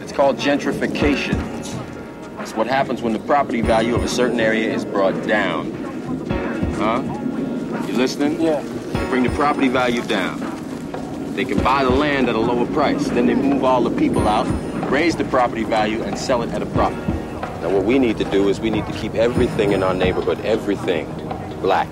It's 0.00 0.12
called 0.12 0.38
gentrification. 0.38 1.38
It's 2.40 2.54
what 2.54 2.66
happens 2.66 3.02
when 3.02 3.12
the 3.12 3.18
property 3.18 3.60
value 3.60 3.94
of 3.94 4.04
a 4.04 4.08
certain 4.08 4.40
area 4.40 4.72
is 4.72 4.86
brought 4.86 5.26
down. 5.26 5.70
Huh? 6.76 7.02
You 7.86 7.92
listening? 7.92 8.40
Yeah. 8.40 8.62
They 8.62 9.06
bring 9.10 9.22
the 9.22 9.30
property 9.30 9.68
value 9.68 10.02
down. 10.02 10.41
They 11.34 11.46
can 11.46 11.62
buy 11.64 11.82
the 11.82 11.90
land 11.90 12.28
at 12.28 12.34
a 12.34 12.38
lower 12.38 12.66
price. 12.66 13.08
Then 13.08 13.26
they 13.26 13.34
move 13.34 13.64
all 13.64 13.82
the 13.82 13.96
people 13.98 14.28
out, 14.28 14.46
raise 14.90 15.16
the 15.16 15.24
property 15.24 15.64
value, 15.64 16.02
and 16.02 16.18
sell 16.18 16.42
it 16.42 16.50
at 16.50 16.60
a 16.60 16.66
profit. 16.66 17.08
Now, 17.62 17.70
what 17.70 17.84
we 17.84 17.98
need 17.98 18.18
to 18.18 18.24
do 18.24 18.50
is 18.50 18.60
we 18.60 18.68
need 18.68 18.84
to 18.86 18.92
keep 18.92 19.14
everything 19.14 19.72
in 19.72 19.82
our 19.82 19.94
neighborhood, 19.94 20.38
everything, 20.44 21.06
black. 21.62 21.88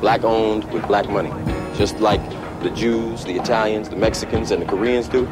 Black 0.00 0.22
owned 0.22 0.64
with 0.72 0.86
black 0.86 1.08
money. 1.08 1.32
Just 1.76 1.98
like 1.98 2.20
the 2.62 2.70
Jews, 2.70 3.24
the 3.24 3.34
Italians, 3.34 3.88
the 3.88 3.96
Mexicans, 3.96 4.52
and 4.52 4.62
the 4.62 4.66
Koreans 4.66 5.08
do. 5.08 5.26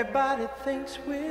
Everybody 0.00 0.48
thinks 0.64 0.98
we're 1.06 1.29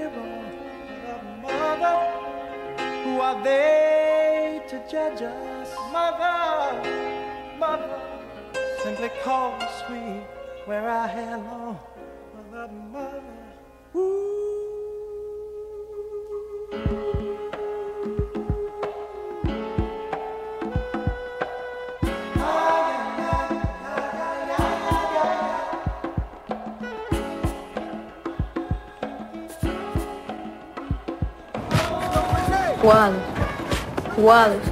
Wallace. 32.90 34.18
Wallace. 34.18 34.70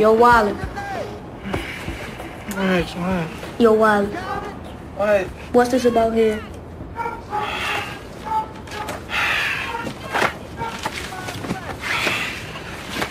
Your 0.00 0.16
Wallace. 0.16 0.64
Alright, 2.54 2.90
what? 2.90 3.60
Your 3.60 3.76
Wallace. 3.76 4.12
What? 4.96 5.26
What's 5.52 5.70
this 5.70 5.84
about 5.84 6.12
here? 6.12 6.42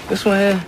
This 0.10 0.26
one 0.26 0.38
here. 0.38 0.66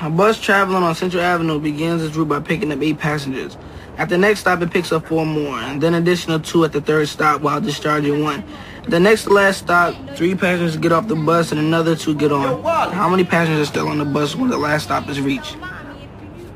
A 0.00 0.08
bus 0.08 0.40
traveling 0.40 0.82
on 0.82 0.94
Central 0.94 1.22
Avenue 1.22 1.60
begins 1.60 2.02
its 2.02 2.16
route 2.16 2.30
by 2.30 2.40
picking 2.40 2.72
up 2.72 2.80
eight 2.80 2.98
passengers. 2.98 3.58
At 3.98 4.08
the 4.08 4.16
next 4.16 4.40
stop, 4.40 4.62
it 4.62 4.70
picks 4.70 4.92
up 4.92 5.08
four 5.08 5.26
more, 5.26 5.58
and 5.58 5.78
then 5.82 5.92
additional 5.92 6.40
two 6.40 6.64
at 6.64 6.72
the 6.72 6.80
third 6.80 7.08
stop 7.08 7.42
while 7.42 7.60
discharging 7.60 8.22
one. 8.22 8.42
The 8.88 8.98
next 8.98 9.28
last 9.28 9.58
stop, 9.58 9.94
three 10.16 10.34
passengers 10.34 10.76
get 10.76 10.90
off 10.90 11.06
the 11.06 11.14
bus 11.14 11.52
and 11.52 11.60
another 11.60 11.94
two 11.94 12.14
get 12.14 12.32
on. 12.32 12.62
How 12.92 13.08
many 13.08 13.24
passengers 13.24 13.68
are 13.68 13.70
still 13.70 13.88
on 13.88 13.98
the 13.98 14.04
bus 14.04 14.34
when 14.34 14.50
the 14.50 14.58
last 14.58 14.84
stop 14.84 15.08
is 15.08 15.20
reached? 15.20 15.56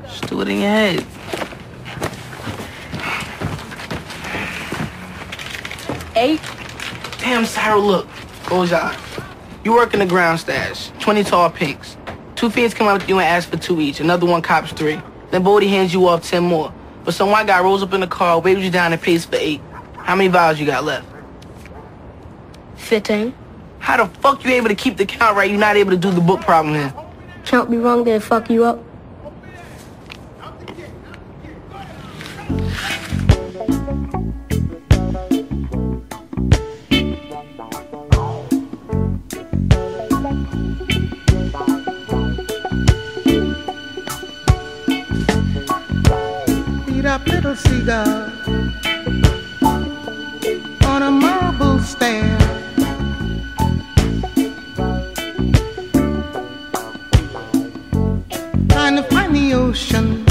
Just 0.03 0.27
do 0.27 0.41
it 0.41 0.49
in 0.49 0.59
your 0.59 0.69
head. 0.69 1.05
Eight. 6.15 6.41
Damn, 7.19 7.45
Cyril, 7.45 7.81
look. 7.81 8.07
Close. 8.43 8.73
You 9.63 9.73
work 9.73 9.93
in 9.93 9.99
the 9.99 10.05
ground 10.05 10.39
stash. 10.39 10.91
20 10.99 11.23
tall 11.23 11.49
pinks. 11.49 11.95
Two 12.35 12.49
fiends 12.49 12.73
come 12.73 12.87
up 12.87 13.01
to 13.01 13.07
you 13.07 13.19
and 13.19 13.27
ask 13.27 13.49
for 13.49 13.57
two 13.57 13.79
each. 13.79 13.99
Another 13.99 14.25
one 14.25 14.41
cops 14.41 14.73
three. 14.73 15.01
Then 15.31 15.43
Bodie 15.43 15.67
hands 15.67 15.93
you 15.93 16.07
off 16.07 16.27
10 16.27 16.43
more. 16.43 16.73
But 17.05 17.13
some 17.13 17.31
white 17.31 17.47
guy 17.47 17.61
rolls 17.61 17.81
up 17.83 17.93
in 17.93 18.01
the 18.01 18.07
car, 18.07 18.39
waves 18.39 18.63
you 18.63 18.69
down 18.69 18.91
and 18.91 19.01
pays 19.01 19.25
for 19.25 19.37
eight. 19.37 19.61
How 19.95 20.15
many 20.15 20.29
vials 20.29 20.59
you 20.59 20.65
got 20.65 20.83
left? 20.83 21.07
15. 22.77 23.33
How 23.79 23.97
the 23.97 24.07
fuck 24.19 24.43
you 24.43 24.51
able 24.51 24.69
to 24.69 24.75
keep 24.75 24.97
the 24.97 25.05
count 25.05 25.35
right? 25.35 25.49
You're 25.49 25.59
not 25.59 25.75
able 25.75 25.91
to 25.91 25.97
do 25.97 26.11
the 26.11 26.21
book 26.21 26.41
problem 26.41 26.75
here. 26.75 26.93
Count 27.45 27.69
be 27.69 27.77
wrong, 27.77 28.03
then 28.03 28.19
fuck 28.19 28.49
you 28.49 28.63
up. 28.65 28.83
beat 46.85 47.05
up 47.05 47.25
little 47.27 47.55
seagull 47.55 48.31
on 50.85 51.03
a 51.03 51.11
marble 51.11 51.79
stair. 51.79 52.46
Find 59.73 60.26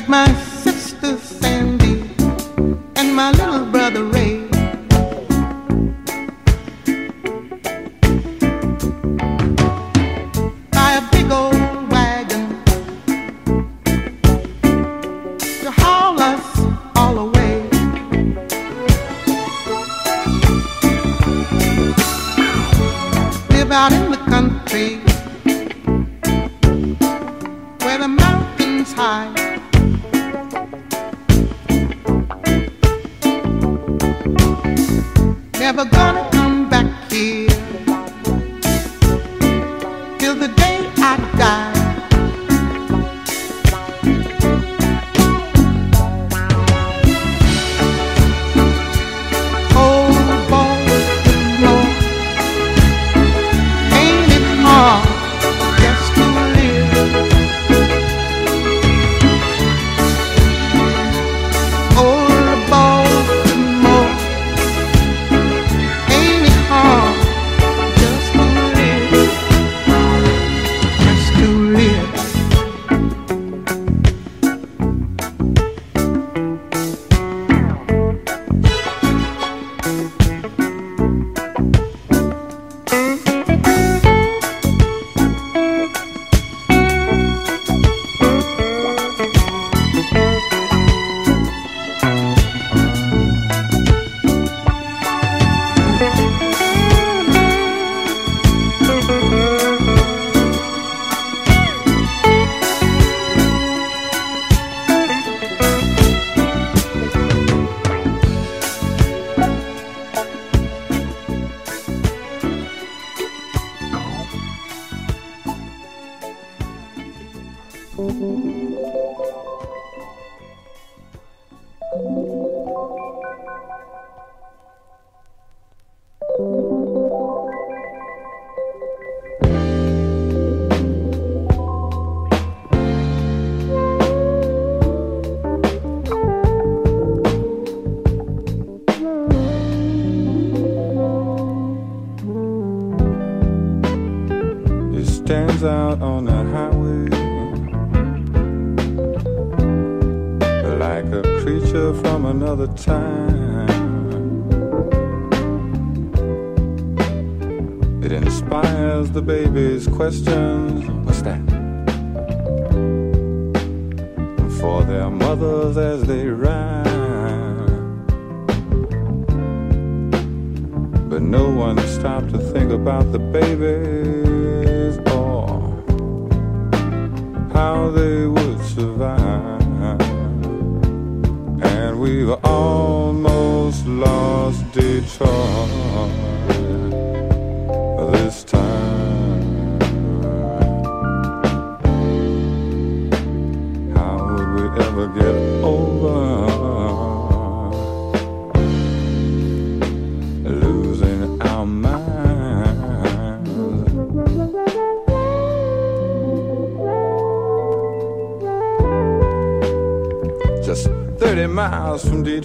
Get 0.00 0.08
my 0.08 0.49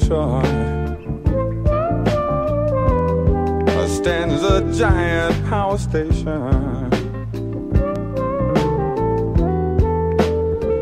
shore. 0.08 0.44
Stands 3.88 4.44
a 4.44 4.62
giant 4.78 5.46
power 5.48 5.78
station. 5.80 6.92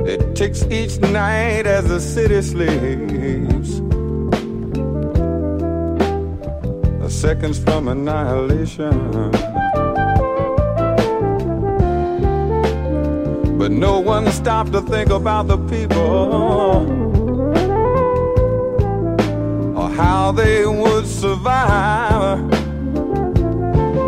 It 0.06 0.36
ticks 0.36 0.64
each 0.64 1.00
night 1.00 1.66
as 1.66 1.88
the 1.88 2.02
city 2.02 2.42
sleeps. 2.42 3.80
A 7.02 7.10
seconds 7.10 7.60
from 7.60 7.88
annihilation. 7.88 9.32
But 13.58 13.72
no 13.72 14.02
one 14.02 14.30
stopped 14.34 14.74
to 14.74 14.82
think 14.82 15.10
about 15.12 15.48
the 15.48 15.58
people 15.70 17.13
or 19.84 19.90
how 19.90 20.32
they 20.32 20.66
would 20.66 21.06
survive. 21.06 22.40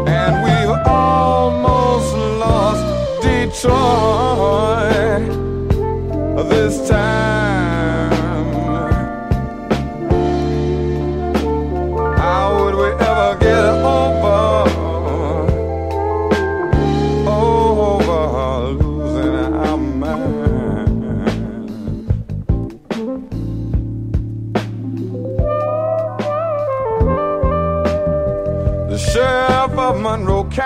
And 0.07 0.34
we 0.45 0.56
almost 0.89 2.15
lost 2.43 2.84
Detroit 3.22 3.65
this 6.49 6.88
time. 6.88 7.55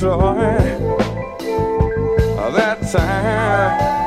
joy 0.00 0.78
that 2.52 2.78
time. 2.92 3.97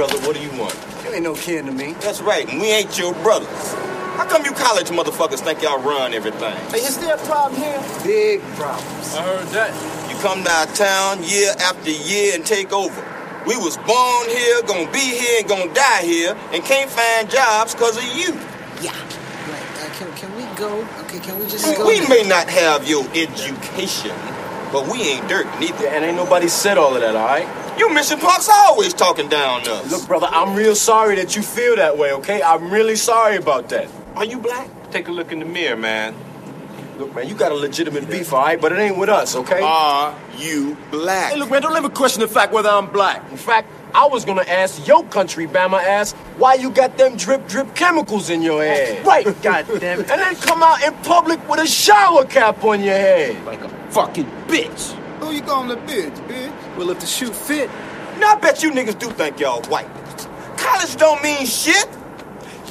Brother, 0.00 0.16
what 0.26 0.34
do 0.34 0.40
you 0.42 0.50
want? 0.58 0.74
You 1.04 1.12
ain't 1.12 1.24
no 1.24 1.34
kin 1.34 1.66
to 1.66 1.72
me. 1.72 1.92
That's 2.00 2.22
right, 2.22 2.48
and 2.48 2.58
we 2.58 2.68
ain't 2.68 2.98
your 2.98 3.12
brothers. 3.20 3.74
How 4.16 4.24
come 4.24 4.46
you 4.46 4.52
college 4.52 4.88
motherfuckers 4.88 5.40
think 5.40 5.60
y'all 5.60 5.78
run 5.78 6.14
everything? 6.14 6.56
Hey, 6.72 6.78
is 6.78 6.96
there 6.96 7.16
a 7.16 7.18
problem 7.18 7.60
here? 7.60 7.78
Big 8.02 8.40
problems. 8.56 9.14
I 9.14 9.22
heard 9.22 9.46
that. 9.48 10.08
You 10.10 10.16
come 10.22 10.42
to 10.42 10.50
our 10.50 10.64
town 10.68 11.22
year 11.22 11.52
after 11.60 11.90
year 11.90 12.34
and 12.34 12.46
take 12.46 12.72
over. 12.72 12.96
We 13.46 13.58
was 13.58 13.76
born 13.76 14.28
here, 14.30 14.62
gonna 14.62 14.90
be 14.90 15.04
here, 15.20 15.40
and 15.40 15.48
gonna 15.48 15.74
die 15.74 16.00
here, 16.00 16.34
and 16.54 16.64
can't 16.64 16.88
find 16.88 17.28
jobs 17.28 17.74
because 17.74 17.98
of 17.98 18.04
you. 18.04 18.32
Yeah. 18.80 18.96
Right. 18.96 19.84
Uh, 19.84 19.92
can, 20.00 20.10
can 20.16 20.34
we 20.34 20.44
go? 20.56 20.80
Okay, 21.04 21.18
can 21.18 21.38
we 21.38 21.44
just 21.44 21.68
We, 21.68 21.76
go? 21.76 21.86
we 21.86 22.00
may 22.08 22.22
not 22.26 22.48
have 22.48 22.88
your 22.88 23.04
education, 23.12 24.16
but 24.72 24.88
we 24.88 25.02
ain't 25.02 25.28
dirt 25.28 25.44
neither. 25.60 25.88
And 25.88 26.06
ain't 26.06 26.16
nobody 26.16 26.48
said 26.48 26.78
all 26.78 26.94
of 26.94 27.02
that, 27.02 27.14
all 27.14 27.26
right? 27.26 27.59
You 27.80 27.88
mission 27.94 28.18
punks 28.18 28.46
always 28.46 28.92
talking 28.92 29.30
down 29.30 29.62
to 29.62 29.72
us. 29.72 29.90
Look, 29.90 30.06
brother, 30.06 30.26
I'm 30.30 30.54
real 30.54 30.74
sorry 30.74 31.16
that 31.16 31.34
you 31.34 31.40
feel 31.40 31.76
that 31.76 31.96
way, 31.96 32.12
okay? 32.12 32.42
I'm 32.42 32.70
really 32.70 32.94
sorry 32.94 33.36
about 33.36 33.70
that. 33.70 33.88
Are 34.16 34.24
you 34.26 34.38
black? 34.38 34.68
Take 34.90 35.08
a 35.08 35.10
look 35.10 35.32
in 35.32 35.38
the 35.38 35.46
mirror, 35.46 35.78
man. 35.78 36.14
Look, 36.98 37.14
man, 37.14 37.26
you 37.26 37.34
got 37.34 37.52
a 37.52 37.54
legitimate 37.54 38.06
beef, 38.10 38.34
all 38.34 38.42
right? 38.42 38.60
But 38.60 38.72
it 38.72 38.78
ain't 38.80 38.98
with 38.98 39.08
us, 39.08 39.34
okay? 39.34 39.62
Are 39.62 40.14
you 40.36 40.76
black? 40.90 41.32
Hey, 41.32 41.38
look, 41.38 41.50
man, 41.50 41.62
don't 41.62 41.74
ever 41.74 41.88
question 41.88 42.20
the 42.20 42.28
fact 42.28 42.52
whether 42.52 42.68
I'm 42.68 42.86
black. 42.92 43.24
In 43.30 43.38
fact, 43.38 43.70
I 43.94 44.06
was 44.08 44.26
gonna 44.26 44.44
ask 44.46 44.86
your 44.86 45.02
country, 45.04 45.46
Bama 45.46 45.82
ass, 45.82 46.12
why 46.36 46.56
you 46.56 46.70
got 46.70 46.98
them 46.98 47.16
drip 47.16 47.48
drip 47.48 47.74
chemicals 47.74 48.28
in 48.28 48.42
your 48.42 48.62
head. 48.62 49.06
right, 49.06 49.24
goddamn 49.40 50.00
it. 50.00 50.10
And 50.10 50.20
then 50.20 50.36
come 50.36 50.62
out 50.62 50.82
in 50.82 50.92
public 51.02 51.48
with 51.48 51.60
a 51.60 51.66
shower 51.66 52.26
cap 52.26 52.62
on 52.62 52.82
your 52.82 52.92
head. 52.92 53.42
Like 53.46 53.62
a 53.62 53.70
fucking 53.90 54.26
bitch. 54.48 54.92
Who 55.20 55.32
you 55.32 55.40
calling 55.40 55.70
a 55.70 55.80
bitch, 55.80 56.14
bitch? 56.28 56.59
Well, 56.80 56.88
if 56.88 57.00
the 57.00 57.04
shoe 57.04 57.30
fit, 57.30 57.68
Now 58.18 58.36
I 58.36 58.38
bet 58.40 58.62
you 58.62 58.70
niggas 58.70 58.98
do 58.98 59.10
think 59.10 59.38
y'all 59.38 59.60
white. 59.64 59.86
College 60.56 60.96
don't 60.96 61.22
mean 61.22 61.44
shit. 61.44 61.86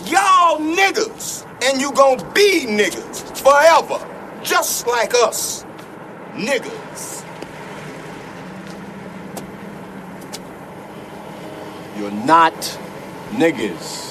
Y'all 0.05 0.57
niggas. 0.57 1.45
And 1.63 1.79
you 1.79 1.91
gonna 1.91 2.23
be 2.33 2.65
niggas 2.65 3.37
forever. 3.37 4.03
Just 4.41 4.87
like 4.87 5.13
us. 5.13 5.63
Niggas. 6.33 7.23
You're 11.95 12.09
not 12.25 12.55
niggas. 13.33 14.09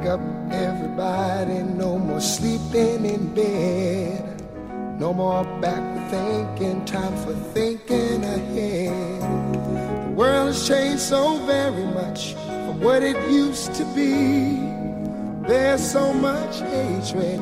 Wake 0.00 0.08
up, 0.08 0.20
everybody, 0.50 1.62
no 1.62 1.98
more 1.98 2.22
sleeping 2.22 3.04
in 3.04 3.34
bed. 3.34 4.42
No 4.98 5.12
more 5.12 5.44
backward 5.60 6.08
thinking, 6.08 6.82
time 6.86 7.14
for 7.18 7.34
thinking 7.52 8.24
ahead. 8.24 9.20
The 9.20 10.12
world 10.14 10.46
has 10.46 10.66
changed 10.66 11.02
so 11.02 11.36
very 11.44 11.84
much 11.84 12.32
from 12.32 12.80
what 12.80 13.02
it 13.02 13.16
used 13.30 13.74
to 13.74 13.84
be. 13.94 14.56
There's 15.46 15.86
so 15.86 16.14
much 16.14 16.60
hatred, 16.60 17.38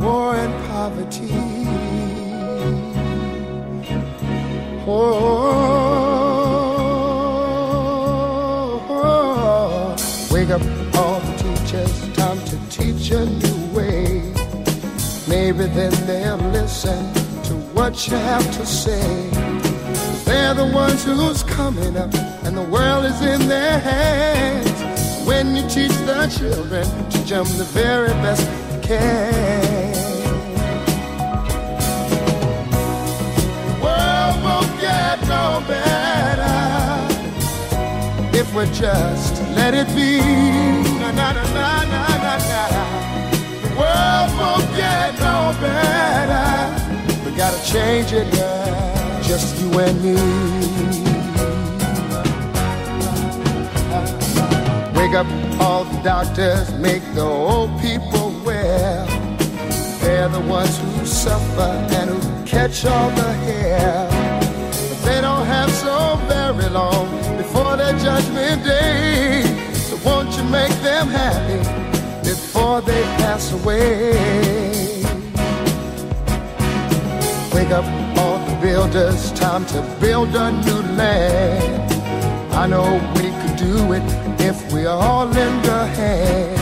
war, 0.00 0.36
and 0.36 0.54
poverty. 0.68 1.28
Oh, 4.86 5.20
oh, 8.88 9.96
oh. 10.28 10.34
wake 10.34 10.48
up 10.48 10.62
all 10.62 10.68
the 10.68 10.79
teachers, 11.70 12.12
time 12.14 12.38
to 12.46 12.58
teach 12.68 13.10
a 13.10 13.26
new 13.26 13.74
way. 13.74 14.22
Maybe 15.28 15.66
then 15.66 15.92
they'll 16.06 16.36
listen 16.50 17.12
to 17.44 17.54
what 17.74 18.08
you 18.08 18.16
have 18.16 18.44
to 18.56 18.66
say. 18.66 19.30
They're 20.24 20.54
the 20.54 20.70
ones 20.74 21.04
who's 21.04 21.42
coming 21.44 21.96
up, 21.96 22.12
and 22.44 22.56
the 22.56 22.62
world 22.62 23.04
is 23.04 23.20
in 23.22 23.46
their 23.48 23.78
hands. 23.78 25.26
When 25.26 25.54
you 25.54 25.62
teach 25.68 25.96
the 26.06 26.26
children, 26.36 26.86
teach 27.08 27.30
them 27.30 27.44
the 27.56 27.64
very 27.72 28.08
best 28.24 28.42
you 28.72 28.80
can. 28.80 29.92
The 33.66 33.76
world 33.84 34.42
won't 34.42 34.80
get 34.80 35.20
no 35.22 35.62
better 35.68 36.56
if 38.36 38.52
we 38.54 38.64
just 38.72 39.40
let 39.54 39.74
it 39.74 39.86
be. 39.94 40.89
Na 41.14 41.32
na 41.32 41.42
na 41.42 41.84
na 41.92 42.02
na 42.24 42.34
na. 42.50 42.62
The 43.62 43.70
world 43.80 44.30
won't 44.38 44.66
get 44.76 45.12
no 45.18 45.52
better. 45.60 46.48
We 47.24 47.36
gotta 47.36 47.60
change 47.66 48.12
it, 48.12 48.32
now, 48.32 49.20
Just 49.22 49.58
you 49.60 49.78
and 49.80 49.96
me. 50.04 50.14
Wake 54.94 55.14
up 55.14 55.26
all 55.60 55.84
the 55.84 56.00
doctors, 56.02 56.72
make 56.74 57.02
the 57.14 57.22
old 57.22 57.70
people 57.80 58.32
well. 58.44 59.06
They're 60.00 60.28
the 60.28 60.40
ones 60.40 60.78
who 60.78 61.06
suffer 61.06 61.72
and 61.98 62.10
who 62.10 62.46
catch 62.46 62.84
all 62.86 63.10
the 63.10 63.32
hair. 63.46 64.06
But 64.88 65.02
they 65.04 65.20
don't 65.20 65.44
have 65.46 65.70
so 65.72 66.16
very 66.28 66.68
long 66.70 67.08
before 67.36 67.76
their 67.76 67.98
judgment 67.98 68.64
day. 68.64 69.49
Make 70.50 70.82
them 70.82 71.06
happy 71.06 71.58
before 72.28 72.80
they 72.82 73.02
pass 73.22 73.52
away? 73.52 74.10
Wake 77.54 77.70
up 77.70 77.84
all 78.18 78.38
the 78.44 78.58
builders, 78.60 79.30
time 79.32 79.64
to 79.66 79.80
build 80.00 80.34
a 80.34 80.50
new 80.50 80.82
land. 80.96 81.92
I 82.52 82.66
know 82.66 82.98
we 83.14 83.30
could 83.40 83.56
do 83.56 83.92
it 83.92 84.02
if 84.40 84.72
we 84.72 84.86
all 84.86 85.26
lend 85.26 85.66
a 85.66 85.86
hand. 85.86 86.58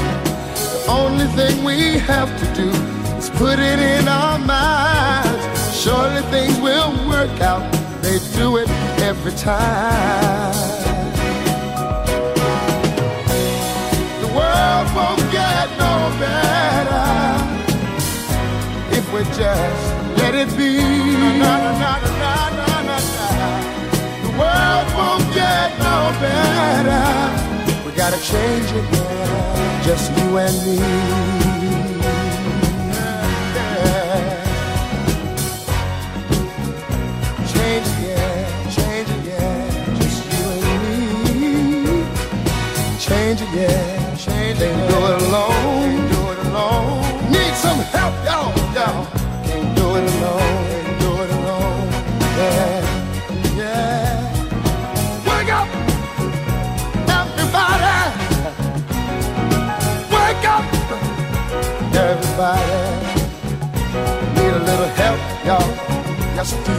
The 0.55 0.91
only 0.91 1.27
thing 1.29 1.65
we 1.65 1.99
have 1.99 2.31
to 2.41 2.47
do 2.55 2.69
is 3.17 3.31
put 3.31 3.59
it 3.59 3.79
in 3.79 4.07
our 4.07 4.39
minds. 4.39 5.75
Surely 5.75 6.21
things 6.31 6.61
will 6.61 6.93
work 7.09 7.41
out. 7.41 7.65
They 8.03 8.19
do 8.37 8.59
it 8.59 8.69
every 9.01 9.33
time. 9.33 10.78
World 14.69 14.95
won't 14.95 15.33
get 15.33 15.67
no 15.79 15.95
better 16.21 17.09
if 18.97 19.05
we 19.13 19.21
just 19.35 19.85
let 20.19 20.35
it 20.35 20.51
be. 20.57 20.77
Na, 21.43 21.55
na, 21.65 21.79
na. 21.81 22.99
The 24.25 24.31
world 24.41 24.89
won't 24.99 25.27
get 25.35 25.71
no 25.89 25.97
better. 26.21 27.05
We 27.87 27.93
gotta 27.97 28.21
change 28.21 28.69
it, 28.81 28.85
yeah. 28.93 29.83
Just 29.87 30.11
you 30.19 30.37
and 30.37 30.57
me. 30.67 31.58
just 66.49 66.65
do. 66.65 66.73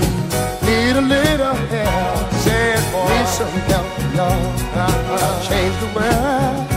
Need 0.66 0.96
a 0.96 1.02
little 1.02 1.54
help. 1.54 2.32
Said 2.44 2.91
boy. 2.91 3.10
Need 3.10 3.28
some 3.28 3.48
help, 3.70 3.88
love. 4.16 4.76
Uh-huh. 4.76 5.50
Change 5.50 5.76
the 5.84 5.90
world. 5.98 6.68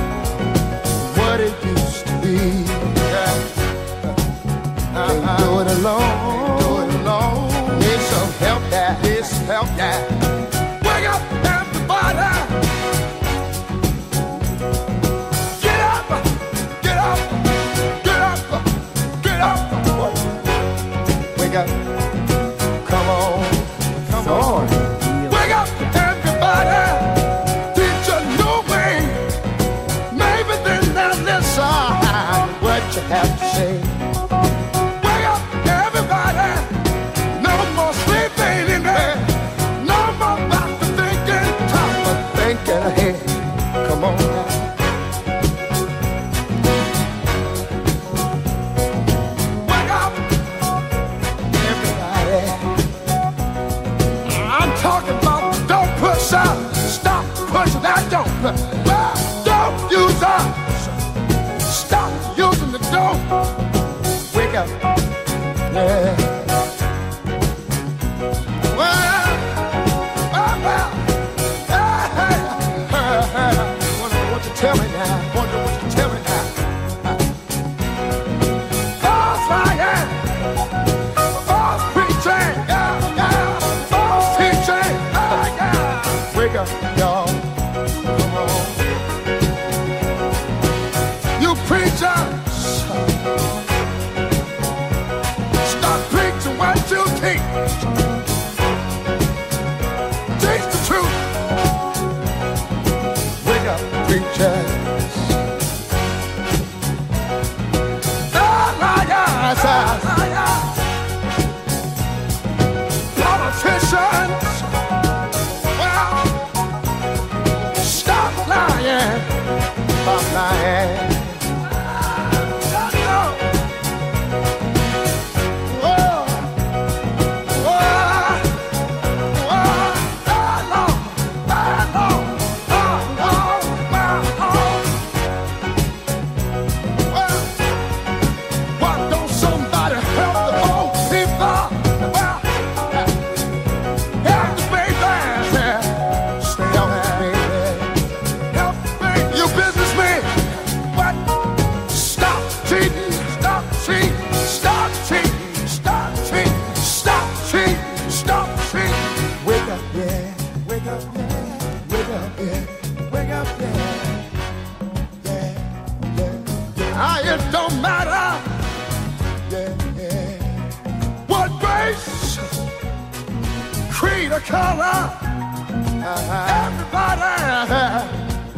What 1.17 1.41
it 1.41 1.55
used 1.65 2.07
to 2.07 2.13
be. 2.23 2.37
Yeah. 3.13 3.35
Uh-huh. 4.95 5.21
Can't 5.23 5.39
do 5.39 5.61
it 5.61 5.79
alone. 5.79 6.32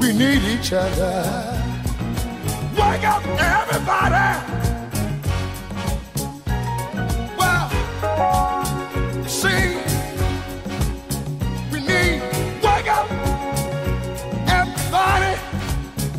We 0.05 0.13
need 0.13 0.43
each 0.43 0.71
other. 0.71 1.25
Wake 2.77 3.05
up, 3.05 3.25
everybody! 3.25 4.29
Well, 7.39 7.71
see, 9.27 9.79
we 11.73 11.81
need. 11.81 12.21
Wake 12.63 12.91
up, 12.91 13.11
everybody! 14.47 15.41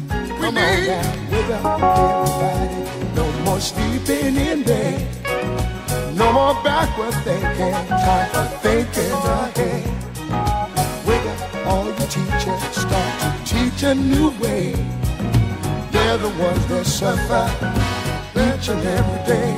We 0.10 0.40
Come 0.40 0.56
need. 0.56 0.90
On 0.90 1.30
wake 1.30 1.50
up, 1.52 1.66
everybody. 1.66 3.16
No 3.16 3.32
more 3.44 3.60
sleeping 3.60 4.36
in 4.36 4.64
bed. 4.64 4.98
No 6.16 6.34
more 6.34 6.56
backward 6.64 7.14
thinking, 7.24 7.88
time 7.88 8.30
for 8.32 8.48
thinking 8.64 9.12
ahead. 9.12 9.84
Wake 11.06 11.28
up, 11.28 11.68
all 11.68 11.86
you 11.86 11.94
teachers, 12.08 12.64
start 12.76 13.20
to 13.22 13.35
teach 13.46 13.84
a 13.84 13.94
new 13.94 14.30
way. 14.42 14.74
They're 15.92 16.18
the 16.18 16.34
ones 16.40 16.66
that 16.68 16.86
suffer 16.86 17.46
each 18.34 18.68
and 18.70 18.84
every 18.84 19.22
day. 19.34 19.54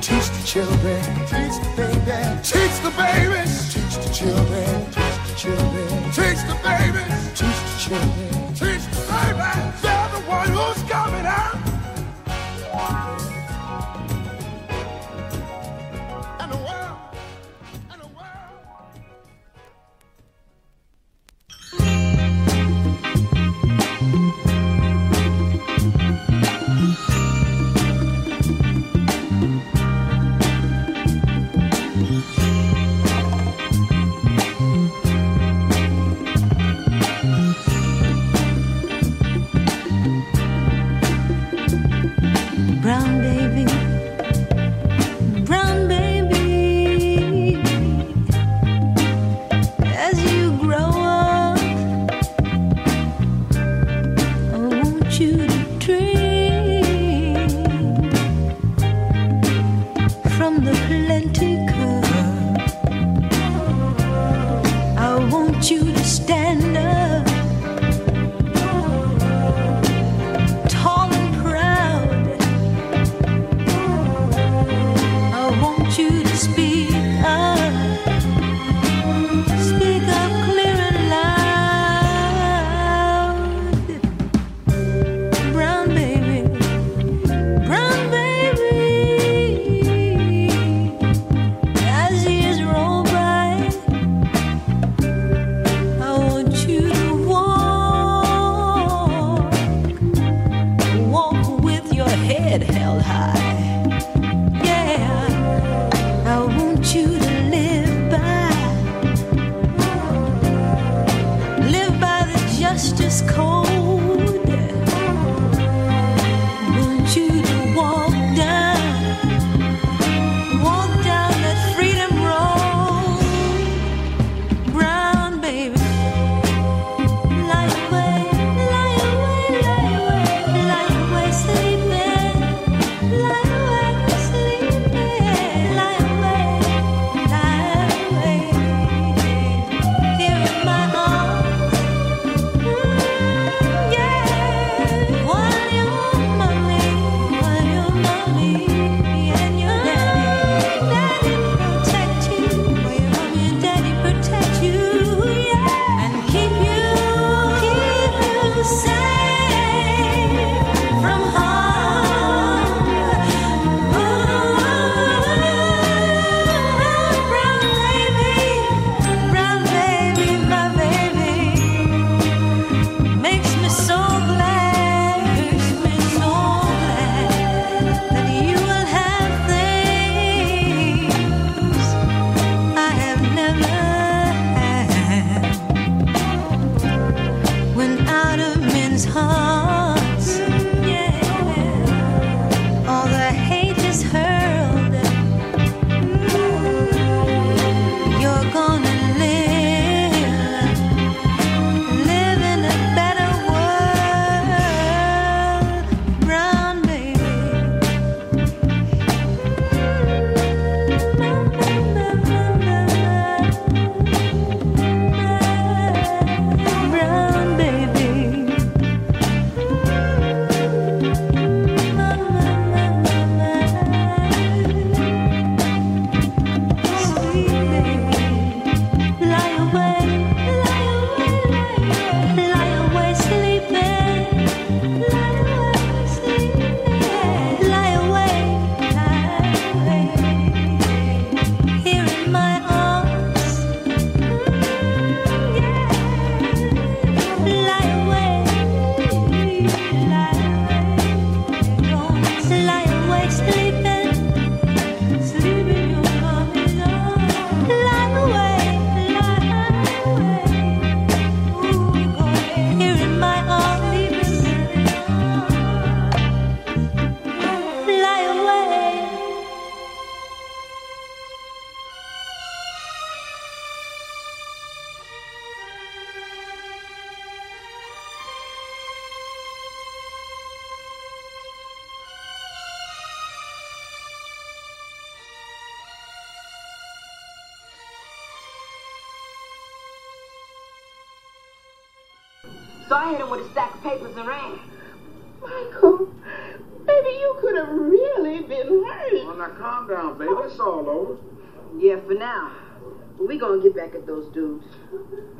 Teach 0.00 0.28
the 0.36 0.42
children, 0.44 1.02
teach 1.30 1.56
the 1.62 1.70
baby, 1.76 2.18
teach 2.42 2.76
the 2.82 2.90
babies, 2.98 3.72
teach 3.72 3.94
the 4.04 4.10
children, 4.12 4.66
teach 4.90 5.18
the 5.26 5.34
children, 5.36 5.88
teach 6.12 6.40
the 6.50 6.56
babies, 6.66 7.20
teach 7.38 7.60
the 7.68 7.76
children, 7.84 8.54
teach 8.54 8.84
the 8.90 9.02
babies. 9.08 9.82
They're 9.82 10.08
the 10.14 10.20
ones 10.28 10.50
who 10.50 10.73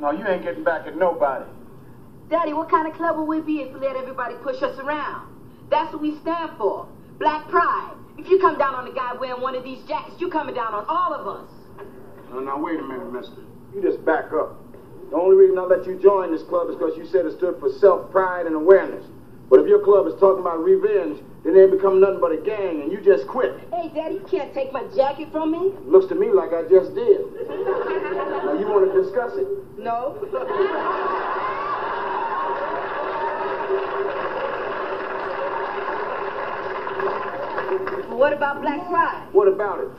No, 0.05 0.11
you 0.11 0.27
ain't 0.27 0.43
getting 0.43 0.63
back 0.63 0.85
at 0.85 0.95
nobody. 0.95 1.45
Daddy, 2.29 2.53
what 2.53 2.69
kind 2.69 2.87
of 2.87 2.93
club 2.93 3.17
will 3.17 3.25
we 3.25 3.39
be 3.39 3.61
if 3.61 3.73
we 3.73 3.79
let 3.79 3.95
everybody 3.95 4.35
push 4.35 4.61
us 4.61 4.77
around? 4.77 5.27
That's 5.71 5.91
what 5.91 5.99
we 5.99 6.15
stand 6.19 6.51
for. 6.59 6.87
Black 7.17 7.47
pride. 7.47 7.95
If 8.15 8.29
you 8.29 8.37
come 8.37 8.55
down 8.55 8.75
on 8.75 8.85
a 8.85 8.91
guy 8.91 9.13
wearing 9.13 9.41
one 9.41 9.55
of 9.55 9.63
these 9.63 9.81
jackets, 9.81 10.21
you 10.21 10.27
coming 10.27 10.53
down 10.53 10.75
on 10.75 10.85
all 10.87 11.11
of 11.11 11.25
us. 11.25 11.49
No, 12.29 12.39
now 12.39 12.55
wait 12.55 12.77
a 12.77 12.83
minute, 12.83 13.11
mister. 13.11 13.41
You 13.73 13.81
just 13.81 14.05
back 14.05 14.31
up. 14.31 14.51
The 15.09 15.15
only 15.15 15.37
reason 15.37 15.57
I 15.57 15.63
let 15.63 15.87
you 15.87 15.95
join 15.95 16.29
this 16.29 16.43
club 16.43 16.69
is 16.69 16.75
because 16.75 16.95
you 16.95 17.03
said 17.03 17.25
it 17.25 17.31
stood 17.31 17.57
for 17.59 17.67
self-pride 17.67 18.45
and 18.45 18.55
awareness. 18.55 19.05
But 19.49 19.59
if 19.59 19.65
your 19.65 19.79
club 19.79 20.05
is 20.05 20.13
talking 20.13 20.39
about 20.39 20.61
revenge, 20.61 21.17
then 21.45 21.55
it 21.55 21.61
ain't 21.61 21.71
become 21.71 21.99
nothing 22.01 22.19
but 22.19 22.31
a 22.31 22.37
gang, 22.37 22.81
and 22.81 22.91
you 22.91 22.99
just 22.99 23.27
quit. 23.27 23.53
Hey, 23.71 23.91
Daddy, 23.93 24.15
you 24.15 24.25
can't 24.29 24.51
take 24.53 24.73
my 24.73 24.83
jacket 24.95 25.31
from 25.31 25.51
me. 25.51 25.73
Looks 25.85 26.07
to 26.07 26.15
me 26.15 26.31
like 26.31 26.53
I 26.53 26.63
just 26.63 26.95
did. 26.95 27.21
now 27.47 28.57
you 28.57 28.65
want 28.65 28.91
to 28.91 29.03
discuss 29.03 29.33
it? 29.35 29.47
No. 29.77 30.17
what 38.17 38.33
about 38.33 38.61
black 38.61 38.87
pride? 38.87 39.27
What 39.31 39.47
about 39.47 39.81
it? 39.81 39.89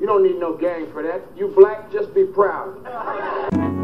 You 0.00 0.06
don't 0.06 0.24
need 0.24 0.40
no 0.40 0.56
gang 0.56 0.90
for 0.92 1.04
that. 1.04 1.22
You 1.36 1.48
black, 1.48 1.92
just 1.92 2.12
be 2.14 2.24
proud. 2.24 3.79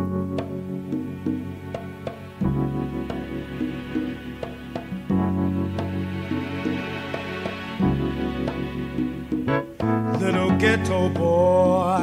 Ghetto 10.59 11.09
boy 11.11 11.99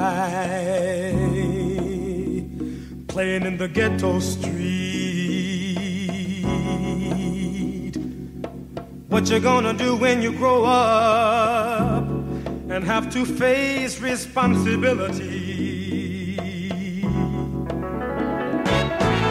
playing 3.08 3.44
in 3.44 3.58
the 3.58 3.68
ghetto 3.68 4.20
street. 4.20 4.54
What 9.08 9.30
you 9.30 9.40
gonna 9.40 9.74
do 9.74 9.96
when 9.96 10.22
you 10.22 10.32
grow 10.34 10.66
up 10.66 12.04
and 12.70 12.84
have 12.84 13.12
to 13.14 13.26
face 13.26 14.00
responsibility? 14.00 16.38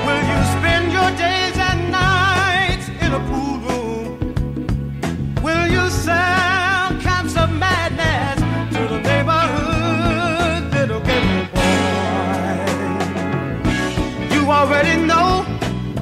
Will 0.07 0.23
you 0.33 0.41
spend 0.57 0.93
your 0.93 1.11
days 1.27 1.57
and 1.69 1.91
nights 1.93 2.89
in 3.01 3.13
a 3.13 3.21
pool 3.31 3.59
room? 3.67 4.19
Will 5.43 5.67
you 5.69 5.89
sell 5.91 6.42
already 14.63 14.97
know 15.11 15.43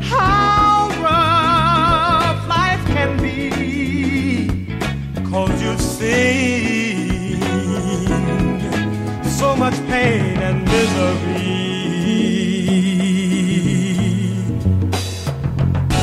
how 0.02 0.88
rough 1.06 2.40
life 2.46 2.84
can 2.94 3.16
be, 3.22 4.48
cause 5.30 5.62
you've 5.62 5.80
seen 5.80 7.40
so 9.40 9.56
much 9.56 9.76
pain 9.88 10.36
and 10.48 10.58
misery. 10.74 11.56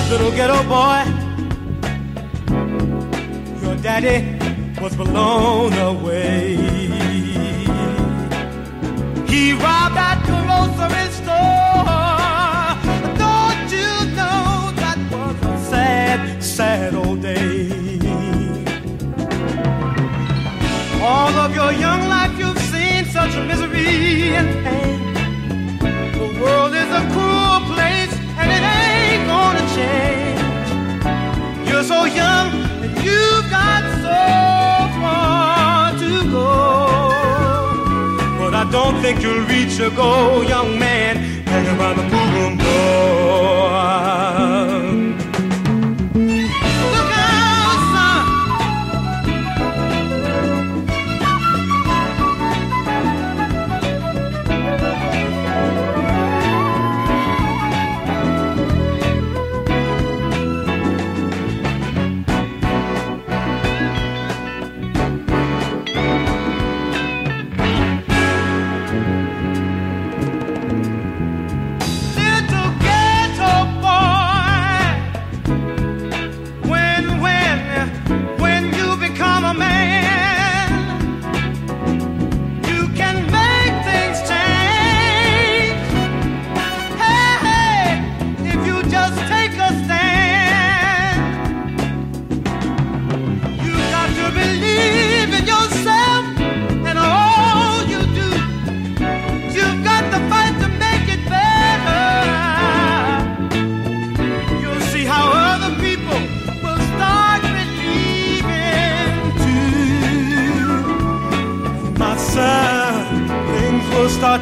Little 0.10 0.32
ghetto 0.32 0.60
boy, 0.74 1.04
your 3.62 3.76
daddy 3.88 4.18
was 4.82 4.96
blown 4.96 5.74
away. 5.74 6.56
He 9.28 9.54
robbed 9.54 9.96
that 9.96 10.18
store. 10.26 11.07
Young 32.22 32.48
and 32.84 32.94
you've 33.06 33.48
got 33.58 33.84
so 34.06 34.22
far 35.00 35.92
to 36.04 36.12
go. 36.38 36.52
But 38.40 38.54
I 38.62 38.64
don't 38.78 38.98
think 39.04 39.16
you'll 39.24 39.46
reach 39.56 39.74
your 39.82 39.92
goal, 39.92 40.44
young 40.44 40.78
man. 40.80 41.14
Hang 41.52 41.66
around 41.74 41.98
the 41.98 42.04
room 42.34 42.54
door. 42.58 44.57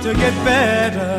To 0.05 0.13
get 0.13 0.35
better. 0.45 1.14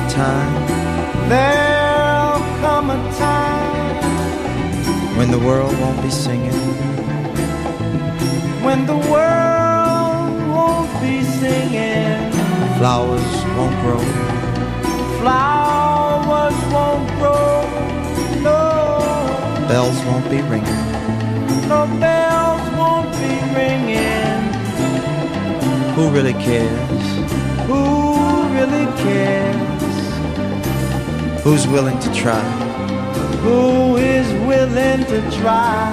A 0.00 0.10
time 0.10 0.54
There'll 1.28 2.40
come 2.60 2.90
a 2.90 2.98
time 3.18 3.96
when 5.16 5.30
the 5.30 5.38
world 5.38 5.72
won't 5.80 6.00
be 6.02 6.10
singing. 6.10 6.60
when 8.66 8.86
the 8.86 8.96
world 9.12 10.32
won't 10.56 10.90
be 11.02 11.22
singing. 11.40 12.32
Flowers 12.78 13.30
won't 13.56 13.76
grow. 13.82 14.02
Flowers 15.20 16.58
won't 16.74 17.06
grow. 17.18 17.62
No, 18.46 18.60
Bells 19.68 19.98
won't 20.06 20.28
be 20.30 20.40
ringing. 20.52 20.82
no 21.68 21.80
bells 22.04 22.64
won't 22.80 23.10
be 23.20 23.32
ringing. 23.58 24.42
Who 25.96 26.04
really 26.16 26.34
cares? 26.48 27.04
Who 27.68 27.82
really 28.56 28.86
cares? 29.04 29.69
Who's 31.42 31.66
willing 31.66 31.98
to 32.00 32.12
try? 32.12 32.38
Who 33.40 33.96
is 33.96 34.30
willing 34.46 35.06
to 35.06 35.22
try 35.40 35.90